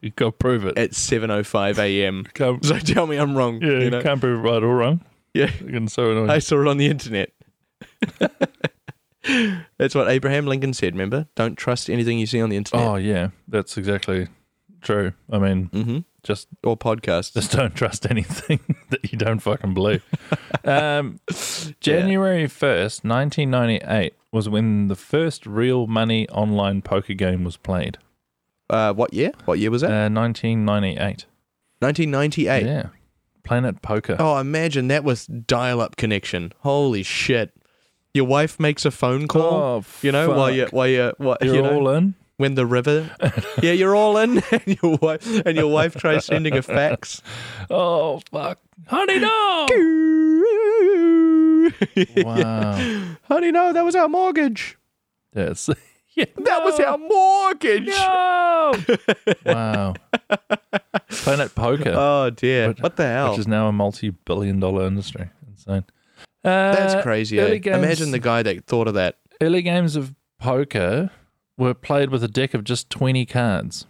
[0.00, 0.76] you got to prove it.
[0.78, 2.24] at 7:05 a.m.
[2.34, 4.02] Can't, So tell me I'm wrong, yeah, you you know.
[4.02, 5.00] can't prove it right or wrong.
[5.34, 5.46] Yeah.
[5.46, 6.30] Fucking so annoying.
[6.30, 7.32] I saw it on the internet.
[9.78, 11.26] That's what Abraham Lincoln said, remember?
[11.34, 12.86] Don't trust anything you see on the internet.
[12.86, 14.28] oh yeah, that's exactly
[14.82, 15.12] true.
[15.30, 17.32] I mean, hmm just Or podcasts.
[17.32, 18.60] Just don't trust anything
[18.90, 20.02] that you don't fucking believe.
[20.64, 21.20] Um,
[21.80, 27.98] January 1st, 1998 was when the first real money online poker game was played.
[28.68, 29.32] Uh, what year?
[29.44, 29.90] What year was that?
[29.90, 31.26] Uh, 1998.
[31.78, 32.66] 1998.
[32.66, 32.88] Yeah.
[33.44, 34.16] Planet Poker.
[34.18, 36.52] Oh, imagine that was dial-up connection.
[36.60, 37.52] Holy shit!
[38.14, 39.52] Your wife makes a phone call.
[39.52, 42.14] Oh, you know, while you while you what You're you know all in?
[42.36, 43.10] When the river.
[43.62, 47.22] yeah, you're all in, and your wife and your wife tries sending a fax.
[47.70, 48.58] Oh, fuck.
[48.88, 49.66] Honey, no!
[52.16, 53.16] wow.
[53.28, 54.76] Honey, no, that was our mortgage.
[55.34, 55.70] Yes.
[56.14, 57.86] yeah, That was our mortgage.
[57.86, 58.74] No!
[59.46, 59.94] wow.
[61.08, 61.92] Planet Poker.
[61.96, 62.68] Oh dear!
[62.68, 63.30] Which- what the hell?
[63.30, 65.30] which is now a multi-billion dollar industry.
[65.48, 65.84] Insane.
[66.44, 67.38] Uh, That's crazy.
[67.40, 67.58] Eh?
[67.58, 69.16] games- Imagine the guy that thought of that.
[69.40, 71.10] early games of poker
[71.56, 73.86] were played with a deck of just 20 cards,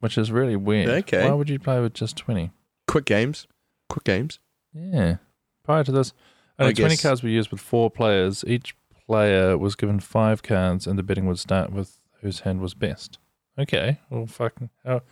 [0.00, 0.88] which is really weird.
[0.88, 1.24] Okay.
[1.24, 2.50] Why would you play with just 20?
[2.86, 3.46] Quick games.
[3.88, 4.38] Quick games.
[4.74, 5.16] Yeah.
[5.64, 6.12] Prior to this,
[6.58, 8.44] only I 20 guess- cards were used with four players.
[8.46, 8.74] Each
[9.06, 13.18] player was given five cards, and the betting would start with whose hand was best.
[13.58, 13.98] Okay.
[14.10, 14.70] Well, fucking.
[14.84, 15.02] How,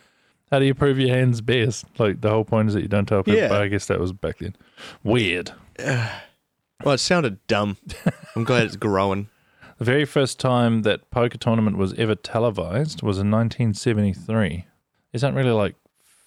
[0.51, 1.85] how do you prove your hand's best?
[1.97, 3.39] Like, the whole point is that you don't tell people.
[3.39, 3.49] Yeah.
[3.49, 4.55] But I guess that was back then.
[5.03, 5.51] Weird.
[6.85, 7.77] Well, it sounded dumb.
[8.35, 9.29] I'm glad it's growing.
[9.77, 14.65] The very first time that poker tournament was ever televised was in 1973.
[15.13, 15.75] These aren't really like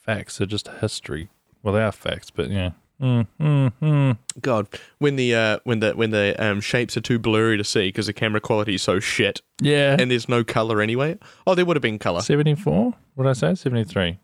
[0.04, 1.28] facts; they're just history.
[1.62, 2.70] Well, they are facts, but yeah.
[3.00, 4.18] Mm, mm, mm.
[4.42, 7.88] God, when the uh, when the when the um, shapes are too blurry to see
[7.88, 9.96] because the camera quality is so shit, Yeah.
[9.98, 11.18] and there's no color anyway.
[11.46, 12.20] Oh, there would have been color.
[12.20, 12.94] 74?
[13.14, 13.54] What did I say?
[13.54, 14.18] 73.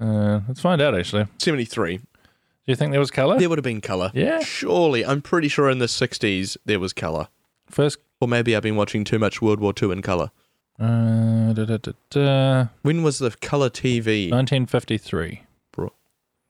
[0.00, 1.26] Uh, let's find out, actually.
[1.38, 1.96] seventy three.
[1.96, 2.04] Do
[2.66, 3.38] you think there was color?
[3.38, 4.10] There would have been color.
[4.14, 4.40] Yeah.
[4.40, 7.28] Surely, I'm pretty sure in the '60s there was color.
[7.68, 10.30] First, Or maybe I've been watching too much World War II in color.
[10.78, 14.30] uh, da, da, da, When was the color TV?
[14.30, 15.42] 1953.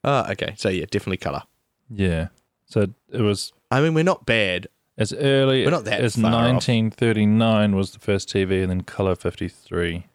[0.02, 0.54] Ah, okay.
[0.56, 1.42] So yeah, definitely color.
[1.90, 2.28] Yeah.
[2.66, 4.66] So it was I mean, we're not bad.
[4.96, 6.66] as early We're not that as far off.
[6.66, 10.06] 1939 was the first TV, and then color 53.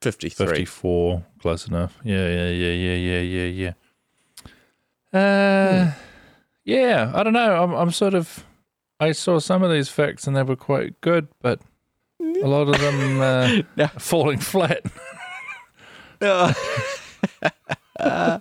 [0.00, 0.46] 53.
[0.46, 1.98] 54, close enough.
[2.04, 3.72] Yeah, yeah, yeah, yeah, yeah, yeah,
[5.12, 5.18] yeah.
[5.18, 5.92] Uh,
[6.64, 7.62] yeah, I don't know.
[7.62, 8.44] I'm, I'm sort of.
[9.00, 11.60] I saw some of these facts and they were quite good, but
[12.20, 13.86] a lot of them uh, No.
[13.98, 14.82] falling flat.
[17.98, 18.38] Uh,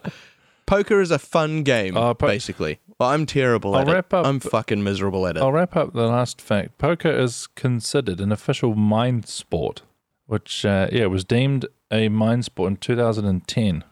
[0.66, 2.80] poker is a fun game, Oh, po- basically.
[3.00, 3.94] Well, I'm terrible I'll at it.
[3.94, 5.42] wrap up- I'm fucking miserable at it.
[5.42, 6.78] I'll wrap up the last fact.
[6.78, 9.82] Poker is considered an official mind sport,
[10.28, 13.84] which uh, yeah it was deemed a mind sport in 2010.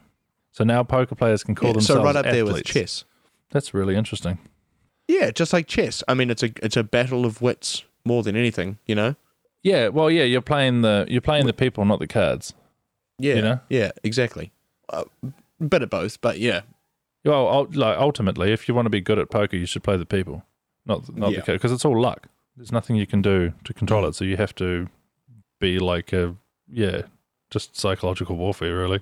[0.52, 3.04] So now poker players can call Yeah, so right up there with chess.
[3.50, 4.38] That's really interesting.
[5.08, 6.02] Yeah, just like chess.
[6.08, 8.78] I mean, it's a it's a battle of wits more than anything.
[8.86, 9.16] You know.
[9.62, 12.52] Yeah, well, yeah, you're playing the you're playing the people, not the cards.
[13.18, 13.34] Yeah.
[13.34, 13.60] You know?
[13.68, 13.92] Yeah.
[14.02, 14.52] Exactly.
[14.90, 15.04] Uh,
[15.66, 16.62] bit of both, but yeah.
[17.24, 20.04] Well, like ultimately, if you want to be good at poker, you should play the
[20.04, 20.44] people,
[20.84, 21.36] not not Yeah.
[21.40, 22.26] the cards, because it's all luck.
[22.56, 24.88] There's nothing you can do to control it, so you have to
[25.60, 26.36] be like a
[26.70, 27.02] yeah,
[27.50, 29.00] just psychological warfare, really.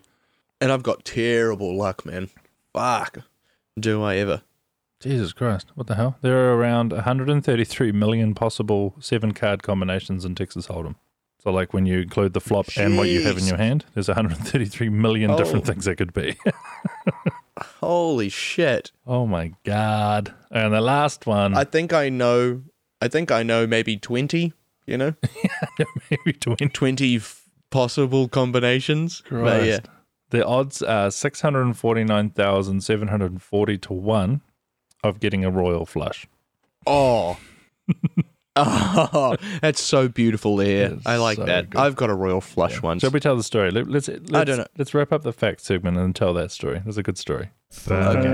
[0.61, 2.29] And I've got terrible luck, man.
[2.73, 3.19] Fuck.
[3.79, 4.43] Do I ever?
[5.03, 6.17] Jesus Christ, what the hell?
[6.21, 10.97] There are around 133 million possible seven card combinations in Texas Hold'em.
[11.43, 14.07] So, like when you include the flop and what you have in your hand, there's
[14.07, 15.37] 133 million oh.
[15.37, 15.73] different Oh.
[15.73, 16.37] things that could be.
[17.81, 18.93] Holy shit.
[19.07, 20.33] oh my god!
[20.51, 22.63] And the last one, I think I know.
[23.01, 24.53] I think I know maybe 20,
[24.87, 25.15] you know?
[26.11, 26.69] maybe 20.
[26.69, 29.25] 20 f- possible combinations.
[29.29, 29.79] But yeah.
[29.81, 29.89] Christ.
[30.31, 34.41] The odds are 649,740 to 1
[35.03, 36.27] of getting a royal flush.
[36.87, 37.39] Oh.
[38.57, 40.93] oh, that's so beautiful there.
[40.93, 41.71] It's I like so that.
[41.71, 41.81] good.
[41.81, 43.01] I've got a royal flush once.
[43.01, 43.71] Shall we tell the story?
[43.71, 44.67] Let, let's, let's, don't know.
[44.77, 46.83] Let's wrap up the fact segment and tell that story.
[46.87, 47.51] It's a good story.
[47.71, 48.25] It's fact.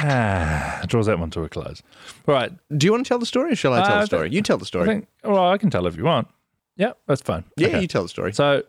[0.00, 1.82] Ah, draws that one to a close.
[2.26, 2.52] All right.
[2.76, 4.30] Do you want to tell the story or shall I tell Uh, the story?
[4.30, 4.86] You tell the I story.
[4.86, 6.28] think, well, I can tell if you want.
[6.76, 7.44] Yeah, that's fine.
[7.56, 7.80] yeah, Okay.
[7.80, 8.32] you tell the story.
[8.32, 8.62] So,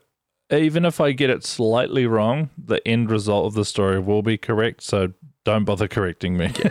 [0.52, 4.38] even if I get it slightly wrong, the end result of the story will be
[4.38, 4.84] correct.
[4.84, 6.52] So, don't bother correcting me.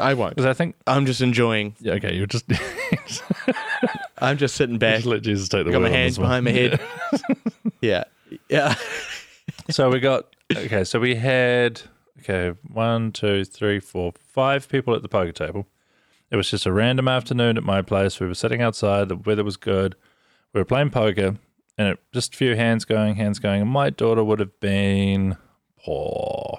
[0.00, 0.34] I won't.
[0.36, 1.74] Because I think, I'm just enjoying.
[1.80, 2.46] yeah, okay, you're just,
[3.06, 3.22] just
[4.18, 5.04] I'm just sitting back.
[5.04, 6.80] let Jesus take the got my hands behind my head.
[7.80, 8.04] yeah.
[8.48, 8.74] Yeah.
[9.70, 10.84] so we got okay.
[10.84, 11.80] So we had
[12.20, 15.66] okay one, two, three, four, five people at the poker table.
[16.30, 18.20] It was just a random afternoon at my place.
[18.20, 19.08] We were sitting outside.
[19.08, 19.96] The weather was good.
[20.52, 21.36] We were playing poker,
[21.78, 23.62] and it, just a few hands going, hands going.
[23.62, 25.36] And my daughter would have been
[25.86, 26.58] oh,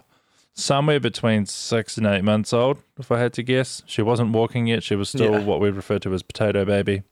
[0.53, 3.83] somewhere between six and eight months old, if I had to guess.
[3.85, 4.81] She wasn't walking yet.
[4.83, 5.43] She was still Yeah.
[5.43, 7.03] what we refer to as potato baby.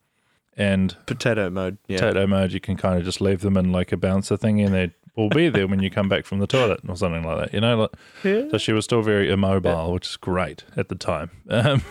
[0.60, 1.78] And Potato mode.
[1.88, 2.00] Yeah.
[2.00, 4.74] potato mode, you can kind of just leave them in like a bouncer thing, and
[4.74, 7.54] they will be there when you come back from the toilet or something like that.
[7.54, 7.78] You know,
[8.24, 11.30] like, so she was still very immobile, which is great at the time.
[11.50, 11.84] Um,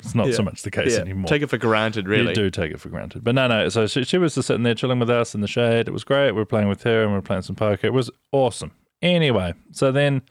[0.00, 1.00] it's not so much the case Yeah.
[1.00, 1.26] anymore.
[1.28, 2.30] Take it for granted, really.
[2.30, 3.68] You do take it for granted, but no, no.
[3.68, 5.88] So she, she was just sitting there chilling with us in the shade.
[5.88, 6.32] It was great.
[6.32, 7.86] We were playing with her and we were playing some poker.
[7.86, 8.72] It was awesome.
[9.02, 10.22] Anyway, so then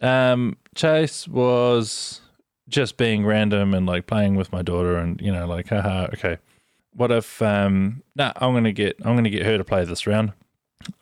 [0.00, 2.20] um, Chase was
[2.68, 6.38] just being random and like playing with my daughter, and you know, like, haha, okay.
[6.92, 10.32] What if um nah, I'm gonna get I'm gonna get her to play this round.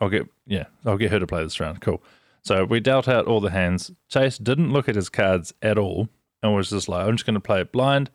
[0.00, 1.80] I'll get yeah, I'll get her to play this round.
[1.80, 2.02] Cool.
[2.42, 3.92] So we dealt out all the hands.
[4.08, 6.08] Chase didn't look at his cards at all
[6.42, 8.10] and was just like, I'm just gonna play it blind.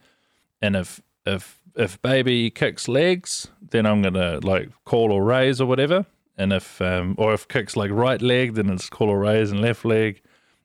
[0.62, 5.66] And if if if baby kicks legs, then I'm gonna like call or raise or
[5.66, 6.06] whatever.
[6.38, 9.62] And if um or if kicks like right leg, then it's call or raise, and
[9.62, 10.22] left leg,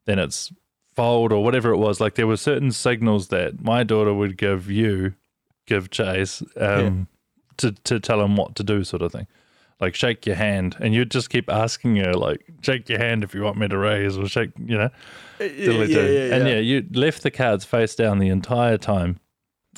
[0.06, 0.52] then it's
[0.94, 2.00] fold or whatever it was.
[2.00, 5.14] Like there were certain signals that my daughter would give you
[5.66, 7.06] give chase um,
[7.58, 9.26] to to tell him what to do, sort of thing.
[9.82, 13.34] Like shake your hand, and you'd just keep asking her, like, shake your hand if
[13.34, 14.88] you want me to raise, or shake, you know,
[15.40, 16.30] diddly do.
[16.32, 19.18] And yeah, you left the cards face down the entire time,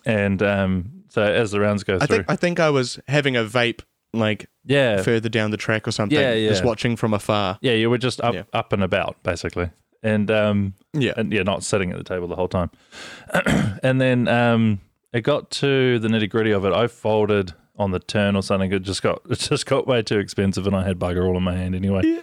[0.05, 3.35] and um, so as the rounds go I through, think I think I was having
[3.35, 3.81] a vape
[4.13, 6.19] like yeah, further down the track or something.
[6.19, 6.51] Yeah, yeah.
[6.51, 7.59] Just watching from afar.
[7.63, 8.43] yeah, you were just up Yeah.
[8.53, 9.71] up and about basically,
[10.03, 11.15] and um, Yeah.
[11.17, 12.71] and yeah, not sitting at the table the whole time.
[13.83, 14.81] and then um,
[15.15, 16.73] it got to the nitty gritty of it.
[16.75, 18.73] I folded on the turn or something.
[18.73, 21.43] It just got it just got way too expensive, and I had bugger all in
[21.43, 22.21] my hand anyway.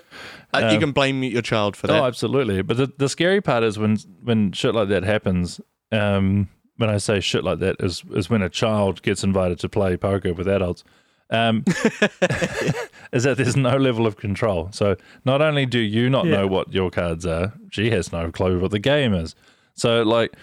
[0.54, 2.02] Uh, you can blame your child for that.
[2.02, 2.62] Oh, absolutely.
[2.62, 5.62] But the, the scary part is when when shit like that happens.
[5.92, 9.70] Um, when I say shit like that, is is when a child gets invited to
[9.70, 10.84] play poker with adults.
[11.30, 11.64] Um,
[13.14, 14.70] is that there's no level of control.
[14.72, 18.60] So not only do you not know what your cards are, she has no clue
[18.60, 19.36] what the game is.
[19.76, 20.34] So like.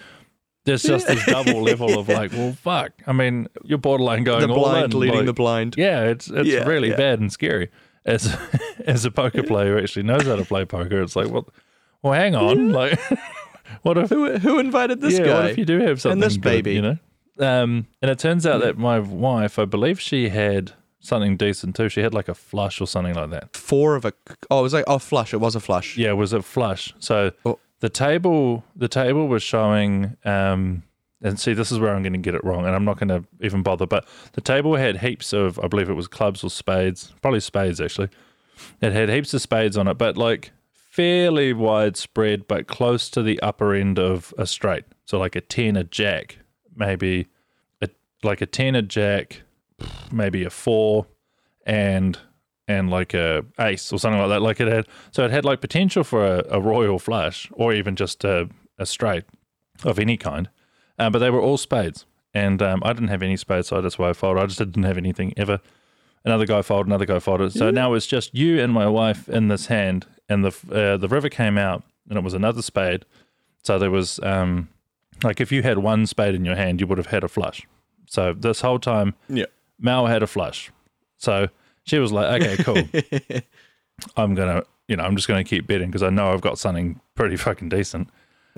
[0.69, 2.91] There's just this double level of like, well, fuck.
[3.07, 4.99] I mean, you're borderline going the all blind in.
[4.99, 5.75] leading like- the blind.
[5.77, 6.95] yeah, it's it's Yeah, really yeah.
[6.97, 7.69] bad and scary.
[8.05, 8.35] As
[8.85, 11.47] as a poker player who actually knows how to play poker, it's like, well,
[12.01, 12.97] well, hang on, like,
[13.81, 15.33] what if Who, who invited this yeah, guy?
[15.41, 16.73] what if you do have something and this good, baby?
[16.73, 16.97] you know?
[17.39, 21.87] Um, and it turns out that my wife, I believe, she had something decent too.
[21.89, 23.55] She had like a flush or something like that.
[23.55, 24.13] Four of a.
[24.51, 25.33] Oh, it was like oh flush.
[25.33, 25.97] It was a flush.
[25.97, 26.93] Yeah, it was a flush.
[26.99, 27.57] So Oh.
[27.79, 30.17] The table, the table was showing.
[30.25, 30.83] Um,
[31.21, 33.09] and see, this is where I'm going to get it wrong, and I'm not going
[33.09, 33.85] to even bother.
[33.85, 37.81] But the table had heaps of, I believe it was clubs or spades, probably spades
[37.81, 38.09] actually.
[38.81, 43.39] It had heaps of spades on it, but like fairly widespread, but close to the
[43.41, 44.85] upper end of a straight.
[45.05, 46.39] So like a ten, a jack,
[46.75, 47.27] maybe
[47.81, 47.89] a
[48.23, 49.41] like a ten, a jack,
[50.11, 51.05] maybe a four,
[51.65, 52.17] and
[52.69, 54.41] and like a ace or something like that.
[54.41, 57.95] Like it had, so it had like potential for a, a royal flush or even
[57.95, 58.47] just a,
[58.77, 59.25] a straight
[59.83, 60.49] of any kind.
[60.99, 63.97] Uh, but they were all spades, and um, I didn't have any spades, so that's
[63.97, 64.43] why I folded.
[64.43, 65.59] I just didn't have anything ever.
[66.25, 67.53] Another guy folded, another guy folded.
[67.53, 71.07] So now it's just you and my wife in this hand, and the uh, the
[71.07, 73.05] river came out, and it was another spade.
[73.63, 74.67] So there was um,
[75.23, 77.65] like if you had one spade in your hand, you would have had a flush.
[78.07, 79.45] So this whole time, Yeah.
[79.79, 80.71] Mal had a flush.
[81.17, 81.47] So
[81.85, 82.77] she was like, okay, cool.
[84.17, 86.41] I'm going to, you know, I'm just going to keep betting because I know I've
[86.41, 88.09] got something pretty fucking decent.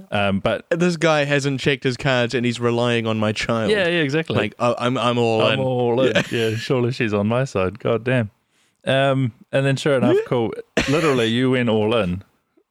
[0.09, 3.71] Um, but This guy hasn't checked his cards and he's relying on my child.
[3.71, 4.35] yeah, yeah, exactly.
[4.35, 5.47] Like oh, I'm I'm all in.
[5.53, 5.65] I'm in.
[5.65, 6.23] all in.
[6.31, 6.55] Yeah.
[6.55, 7.79] surely she's on my side.
[7.79, 8.31] God damn.
[8.85, 10.53] Um, and then sure enough, cool.
[10.89, 12.23] Literally, you went all in,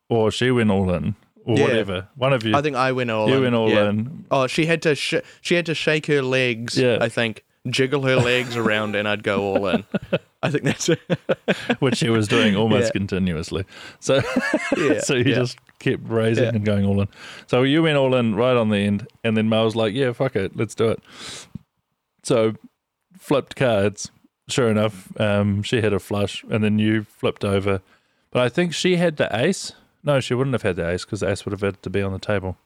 [0.08, 1.62] or she went all in, or Yeah.
[1.64, 2.08] whatever.
[2.16, 3.30] One of you, I think I went all in.
[3.30, 3.42] you in.
[3.42, 3.88] went all yeah.
[3.90, 4.24] in.
[4.30, 6.76] Oh, she had to sh- she had to shake her legs.
[6.76, 6.98] Yeah.
[7.00, 9.84] I think jiggle her legs around and I'd go all in.
[10.42, 10.98] I think that's it.
[11.80, 12.90] which she was doing almost Yeah.
[12.92, 13.64] continuously.
[13.98, 14.22] So,
[14.76, 15.34] Yeah, so you yeah.
[15.36, 17.08] just kept raising and going all in.
[17.46, 20.12] So you went all in right on the end, and then Mel was like, "Yeah,
[20.12, 21.00] fuck it, let's do it."
[22.22, 22.54] So
[23.18, 24.10] flipped cards.
[24.48, 27.82] Sure enough, um, she had a flush, and then you flipped over.
[28.30, 29.72] But I think she had the ace.
[30.02, 32.00] No, she wouldn't have had the ace because the ace would have had to be
[32.02, 32.56] on the table.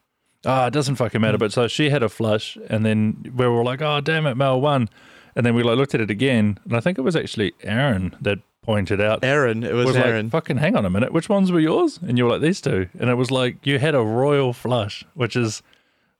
[0.47, 1.39] Ah, it doesn't fucking matter.
[1.39, 4.61] But so she had a flush, and then we were like, "Oh, damn it, Mel
[4.61, 4.89] won."
[5.37, 8.15] And then we like looked at it again, and I think it was actually Aaron
[8.21, 10.27] that pointed out Aaron, it was, was Aaron.
[10.27, 11.99] like, fucking hang on a minute, which ones were yours?
[12.07, 12.89] And you were like, these two.
[12.99, 15.63] And it was like, you had a royal flush, which is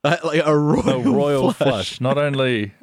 [0.03, 1.69] Uh, like a royal, a royal flush.
[1.97, 2.01] flush.
[2.01, 2.73] Not only,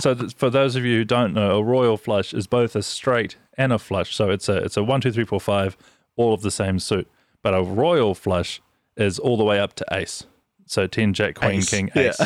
[0.00, 2.82] so that for those of you who don't know, a royal flush is both a
[2.82, 4.16] straight and a flush.
[4.16, 5.76] So it's a, it's a one, two, three, four, five,
[6.16, 7.06] all of the same suit.
[7.42, 8.60] But a royal flush
[8.96, 10.24] is all the way up to ace.
[10.72, 12.02] So 10, jack, queen, Ace, king, yeah.
[12.18, 12.20] ace.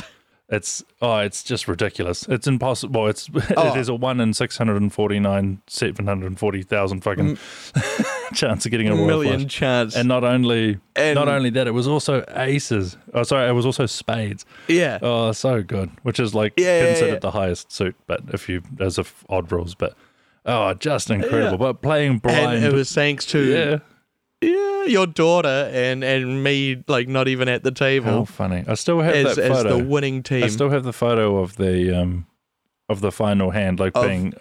[0.48, 2.22] It's oh, it's just ridiculous.
[2.28, 3.08] It's impossible.
[3.08, 3.74] It's Oh.
[3.74, 7.36] there's a one in six hundred and forty nine, seven hundred and forty thousand fucking
[8.34, 9.52] chance of getting a royal million flush.
[9.52, 9.96] chance.
[9.96, 12.96] And not only And- not only that, it was also aces.
[13.12, 14.44] Oh, sorry, it was also spades.
[14.68, 15.00] yeah.
[15.02, 15.90] Oh, so good.
[16.04, 17.18] Which is like Yeah, yeah, considered yeah.
[17.18, 19.96] the highest suit, but if you as of odd rules, but
[20.44, 21.50] oh, just incredible.
[21.52, 21.56] Yeah.
[21.72, 23.78] But playing blind, and it was thanks to yeah, yeah,
[24.86, 28.10] your daughter and and me like not even at the table.
[28.10, 28.64] how funny.
[28.66, 30.44] I still have as, that as the winning team.
[30.44, 32.26] I still have the photo of the um
[32.88, 34.34] of the final hand, like Of- being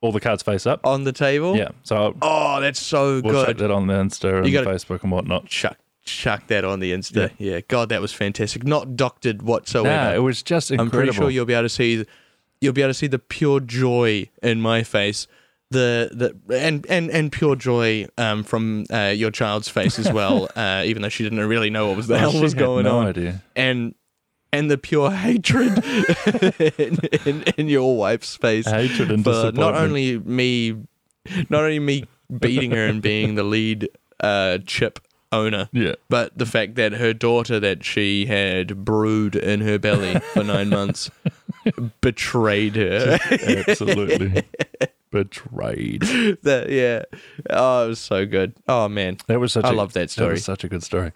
[0.00, 0.84] all the cards face up.
[0.84, 1.56] on the table.
[1.56, 3.58] Yeah, so Oh, that's so we'll chuck good.
[3.58, 5.46] that on the Insta and You gotta- Facebook and whatnot.
[5.46, 7.30] Chuck chuck that on the Insta.
[7.38, 7.60] Yeah.
[7.68, 8.64] God, that was fantastic.
[8.64, 9.88] Not doctored whatsoever.
[10.10, 10.98] Nah, it was just incredible.
[10.98, 12.04] I'm pretty sure you'll be able to see
[12.60, 15.28] you'll be able to see the pure joy in my face.
[15.72, 20.48] The, the and, and, and pure joy um, from uh, your child's face as well,
[20.56, 22.58] uh, even though she didn't really know what was the Oh, hell she was had
[22.58, 23.42] going no on, idea.
[23.56, 23.94] and
[24.52, 25.82] and the pure hatred
[26.78, 30.76] in, in, in your wife's face Hatred and for not only me,
[31.48, 32.04] not only me
[32.38, 33.88] beating her and being the lead
[34.20, 34.98] uh, chip
[35.32, 35.94] owner, yeah.
[36.10, 40.68] but the fact that her daughter that she had brewed in her belly for nine
[40.68, 41.10] months
[42.02, 43.18] betrayed her.
[43.66, 44.44] Absolutely
[45.12, 46.02] betrayed.
[46.42, 47.02] That- yeah.
[47.48, 48.54] Oh, it was so good.
[48.66, 49.64] Oh man, That was such.
[49.64, 50.32] I a, love that That story.
[50.32, 51.12] was such a good story.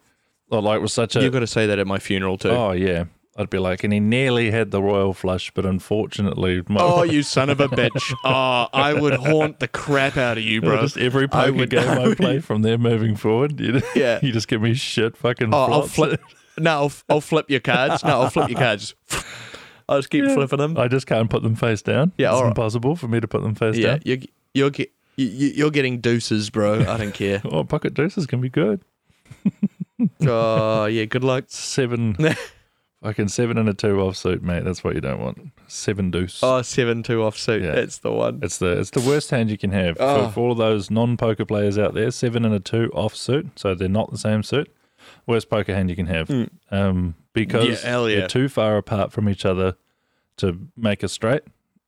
[0.52, 1.22] Oh, like it was such a.
[1.22, 2.50] you've got to say that at my funeral too.
[2.50, 6.80] oh yeah, I'd be like, and he nearly had the royal flush, but unfortunately, my,
[6.80, 8.14] Oh, you son of a bitch!
[8.24, 10.80] Oh, I would haunt the crap out of you, bro.
[10.82, 14.20] just every I poker would- game I I, play from there moving forward, you, Yeah.
[14.22, 16.20] you just give me shit fucking Oh, I'll flip.
[16.58, 18.02] No, I'll, I'll flip your cards.
[18.04, 18.94] No, I'll flip your cards.
[19.88, 20.76] I'll just keep flipping them.
[20.76, 22.12] I just can't put them face down.
[22.18, 22.50] Yeah, it's alright.
[22.50, 24.00] impossible for me to put them face Yeah, down.
[24.04, 24.18] you're
[24.54, 24.86] you're you,
[25.26, 26.80] you- you're getting deuces, bro.
[26.80, 27.40] I don't care.
[27.44, 28.80] Oh, pocket deuces can be good.
[30.26, 31.44] Oh yeah, good luck.
[31.48, 32.16] Seven,
[33.02, 34.64] fucking seven and a two offsuit, mate.
[34.64, 35.52] That's what you don't want.
[35.68, 36.40] Seven deuce.
[36.42, 37.62] Oh, seven two offsuit.
[37.62, 37.72] Yeah.
[37.72, 38.40] That's the one.
[38.42, 40.26] It's the it's the worst hand you can have Oh.
[40.26, 42.10] for, for all those non poker players out there.
[42.10, 44.70] Seven and a two offsuit, so they're not the same suit.
[45.26, 46.30] Worst poker hand you can have,
[46.70, 47.82] um, because.
[47.84, 48.16] Yeah, yeah.
[48.20, 49.74] they're too far apart from each other
[50.36, 51.42] to make a straight.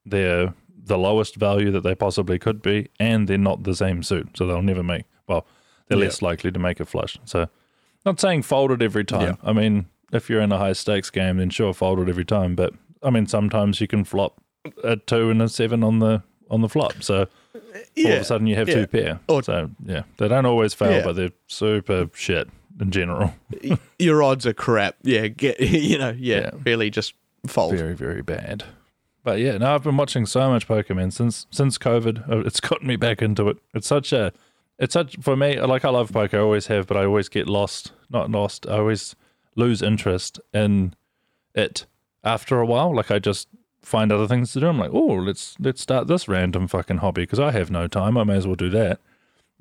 [0.04, 4.30] They're the lowest value that they possibly could be, and they're not the same suit,
[4.36, 5.04] so they'll never make.
[5.28, 5.46] Well,
[5.86, 6.04] they're Yeah.
[6.04, 7.18] less likely to make a flush.
[7.24, 7.48] So,
[8.04, 9.38] not saying fold it every time.
[9.42, 9.50] Yeah.
[9.50, 12.54] I mean, if you're in a high stakes game, then sure, fold it every time.
[12.54, 14.40] But I mean, sometimes you can flop
[14.82, 17.02] a two and a seven on the on the flop.
[17.02, 18.74] So all of a sudden you have yeah.
[18.74, 19.20] two pair.
[19.28, 21.04] Or- so yeah, they don't always fail, Yeah.
[21.04, 22.48] but they're super shit
[22.80, 23.34] in general.
[23.98, 24.96] Your odds are crap.
[25.02, 26.14] Yeah, get you know.
[26.18, 26.50] Yeah, Yeah.
[26.64, 27.14] really just
[27.46, 27.74] fold.
[27.76, 28.64] Very very bad.
[29.24, 32.30] But yeah, no, I've been watching so much Pokemon since since COVID.
[32.30, 33.58] Uh, It's gotten me back into it.
[33.74, 34.32] It's such a,
[34.78, 35.60] it's such for me.
[35.60, 37.92] Like I love poker, I always have, but I always get lost.
[38.10, 38.66] Not lost.
[38.66, 39.14] I always
[39.56, 40.94] lose interest in
[41.54, 41.84] it
[42.24, 42.94] after a while.
[42.94, 43.48] Like I just
[43.82, 44.68] find other things to do.
[44.68, 48.16] I'm like, oh, let's let's start this random fucking hobby because I have no time.
[48.16, 49.00] I may as well do that.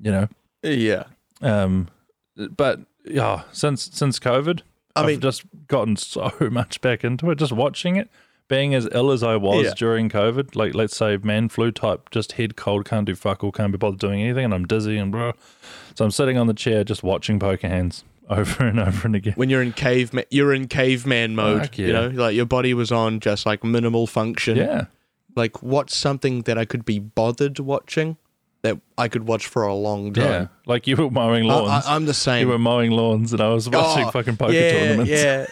[0.00, 0.28] You know.
[0.62, 1.04] Yeah.
[1.42, 1.88] Um,
[2.36, 4.60] but yeah, since since COVID,
[4.96, 7.38] I I have mean- just gotten so much back into it.
[7.38, 8.08] Just watching it,
[8.48, 9.74] being as ill as I was Yeah.
[9.76, 13.52] during COVID, like let's say man flu type, just head cold, can't do fuck all,
[13.52, 15.32] can't be bothered doing anything, and I'm dizzy and blah.
[15.94, 19.34] So I'm sitting on the chair just watching poker hands over and over and again.
[19.36, 21.62] When you're in caveman, you're in caveman mode.
[21.62, 24.56] Fuck You know, like your body was on just like minimal function.
[24.56, 24.86] Yeah,
[25.34, 28.16] Like, what's something that I could be bothered watching
[28.62, 30.24] that I could watch for a long time?
[30.24, 30.46] yeah.
[30.66, 31.86] Like you were mowing lawns.
[31.86, 32.46] I, am the same.
[32.46, 35.10] you were mowing lawns, and I was watching Oh, fucking poker yeah, tournaments.
[35.12, 35.46] Yeah,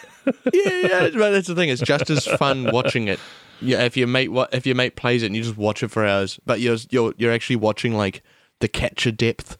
[0.53, 1.09] yeah, yeah.
[1.13, 1.69] But that's the thing.
[1.69, 3.19] It's just as fun watching it.
[3.61, 6.05] Yeah, if your mate if your mate plays it and you just watch it for
[6.05, 8.21] hours, but you're you're you're actually watching like
[8.59, 9.57] the catcher depth.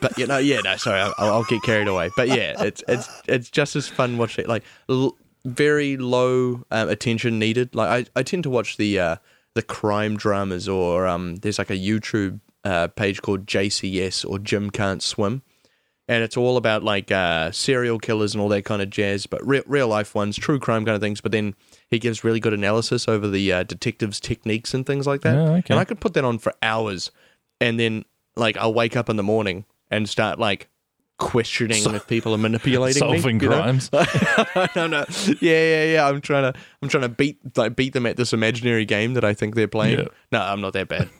[0.00, 2.10] But you know, yeah, no, sorry, I'll, I'll get carried away.
[2.16, 4.48] But yeah, it's it's it's just as fun watching it.
[4.48, 7.74] like l- very low um, attention needed.
[7.74, 9.16] Like I, I tend to watch the uh,
[9.54, 14.70] the crime dramas or um, there's like a YouTube uh, page called JCS or Jim
[14.70, 15.42] Can't Swim
[16.08, 19.46] and it's all about like uh, serial killers and all that kind of jazz, but
[19.46, 21.20] re- real life ones, true crime kind of things.
[21.20, 21.54] But then
[21.90, 25.34] he gives really good analysis over the uh, detectives' techniques and things like that.
[25.34, 25.74] Yeah, okay.
[25.74, 27.10] And I could put that on for hours,
[27.60, 28.06] and then
[28.36, 30.68] like I'll wake up in the morning and start like
[31.18, 33.44] questioning if people are manipulating Solving me.
[33.44, 33.60] you know?
[33.60, 33.90] crimes.
[34.76, 35.04] no, no,
[35.42, 36.08] yeah, yeah, yeah.
[36.08, 39.24] I'm trying to, I'm trying to beat, like, beat them at this imaginary game that
[39.24, 39.98] I think they're playing.
[39.98, 40.08] Yeah.
[40.32, 41.10] No, I'm not that bad,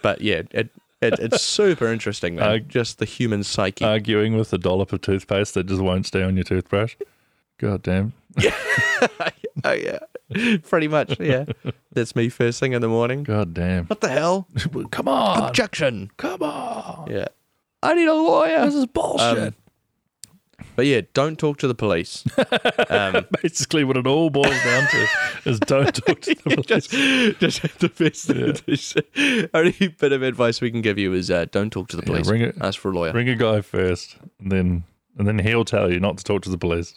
[0.00, 0.70] but yeah, it,
[1.00, 2.48] it it's super interesting, man.
[2.48, 3.84] Uh, Just the human psyche.
[3.84, 6.96] Arguing with a dollop of toothpaste that just won't stay on your toothbrush.
[7.58, 8.12] God damn.
[8.38, 8.54] Yeah.
[9.64, 9.98] oh yeah,
[10.68, 11.18] pretty much.
[11.18, 11.46] Yeah,
[11.92, 13.24] that's me first thing in the morning.
[13.24, 13.86] God damn.
[13.86, 14.46] What the hell?
[14.90, 15.48] Come on.
[15.48, 16.10] Objection.
[16.18, 17.10] Come on.
[17.10, 17.26] Yeah,
[17.82, 18.64] I need a lawyer.
[18.66, 19.38] This is bullshit.
[19.38, 19.54] Um,
[20.78, 22.22] but yeah, don't talk to the police.
[22.90, 25.08] Um, Basically, what it all boils down to
[25.44, 26.66] is don't talk to the police.
[26.66, 26.90] just,
[27.60, 27.88] just the
[28.66, 29.50] best.
[29.52, 32.06] Only bit of advice we can give you is uh, don't talk to the Yeah,
[32.06, 32.26] police.
[32.28, 33.12] bring it- Ask for a lawyer.
[33.12, 34.84] Bring a guy first, and then
[35.18, 36.94] and then he'll tell you not to talk to the police.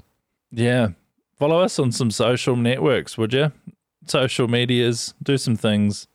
[0.52, 0.90] Yeah,
[1.38, 3.52] follow us on some social networks, would you?
[4.08, 6.08] Social medias, do some things,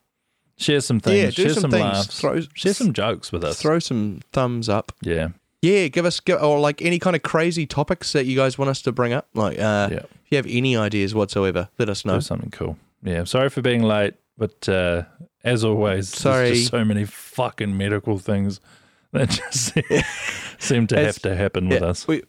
[0.57, 1.83] share some things, Yeah, do share some some, things.
[1.83, 3.61] laughs, Throw- share some jokes with us.
[3.61, 4.93] Throw some thumbs up.
[5.03, 5.29] yeah,
[5.67, 8.69] Yeah, give us give, or like any kind of crazy topics that you guys want
[8.71, 9.29] us to bring up.
[9.35, 9.99] Like, uh, Yeah.
[9.99, 12.15] if you have any ideas whatsoever, let us know.
[12.15, 12.77] do something cool.
[13.03, 15.03] Yeah, sorry for being late, but uh,
[15.45, 16.47] as always, Sorry.
[16.47, 18.61] there's just so many fucking medical things
[19.13, 19.73] that just
[20.59, 22.07] seem to have to happen with Yeah, us.
[22.09, 22.23] We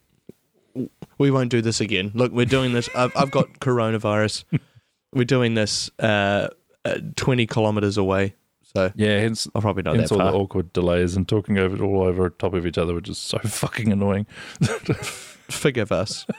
[1.17, 2.11] we won't do this again.
[2.13, 2.89] Look, we're doing this.
[2.95, 4.43] I've, I've got coronavirus.
[5.13, 6.49] We're doing this uh,
[6.85, 8.35] uh, twenty kilometers away,
[8.73, 10.31] so Yeah, hence I'll probably not hence that all far.
[10.31, 13.37] the awkward delays and talking over all over top of each other, which is so
[13.43, 14.25] fucking annoying.
[15.49, 16.25] Forgive us.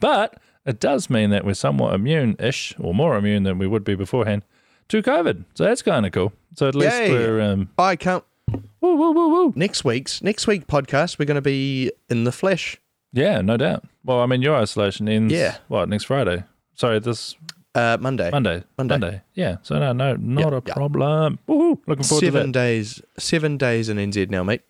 [0.00, 3.94] But it does mean that we're somewhat immune-ish, or more immune than we would be
[3.94, 4.42] beforehand,
[4.88, 5.44] to COVID.
[5.54, 6.32] So that's kind of cool.
[6.56, 7.12] So at least Yay.
[7.12, 8.24] we're um, I can't.
[8.50, 9.52] woo woo woo woo.
[9.54, 12.76] Next week's next week podcast, we're going to be in the flesh.
[13.12, 13.84] Yeah, no doubt.
[14.04, 15.32] Well, I mean, your isolation ends.
[15.32, 15.58] Yeah.
[15.68, 16.42] What next Friday?
[16.74, 17.36] Sorry, this
[17.78, 18.30] Uh, Monday.
[18.30, 18.64] Monday.
[18.76, 19.22] Monday.
[19.34, 19.56] Yeah.
[19.62, 20.74] So no, no, not Yeah, a yeah.
[20.74, 21.38] problem.
[21.48, 21.78] Woohoo.
[21.86, 22.52] Looking forward Seven to that.
[22.52, 23.02] days.
[23.18, 24.62] Seven days in NZ now, mate.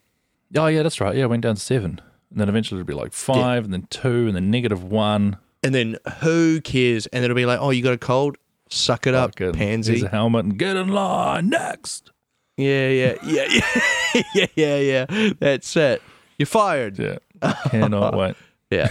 [0.56, 1.16] Oh yeah, that's right.
[1.16, 2.00] Yeah, went down to seven.
[2.30, 5.38] And then eventually it'll be like five and then two and then negative one.
[5.62, 7.06] And then who cares?
[7.06, 8.36] And it'll be like, oh, you got a cold?
[8.70, 9.92] Suck it up, Fucking- pansy.
[9.92, 12.10] Here's a helmet and get in line next.
[12.58, 15.30] Yeah, yeah, yeah, yeah, yeah, yeah, yeah.
[15.38, 16.02] That's it.
[16.38, 16.98] You're fired.
[16.98, 17.16] Yeah.
[17.70, 18.36] Cannot wait.
[18.70, 18.88] Yeah,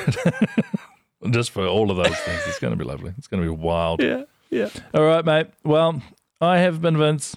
[1.31, 2.41] Just for all of those things.
[2.47, 3.13] It's gonna be lovely.
[3.17, 4.01] It's gonna be wild.
[4.03, 4.69] yeah, yeah.
[4.93, 5.47] All right, mate.
[5.63, 6.01] Well,
[6.39, 7.35] I have been Vince,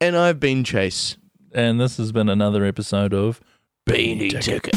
[0.00, 1.16] And I've been Chase.
[1.54, 3.40] and this has been another episode of
[3.88, 4.74] Beanie Ticket.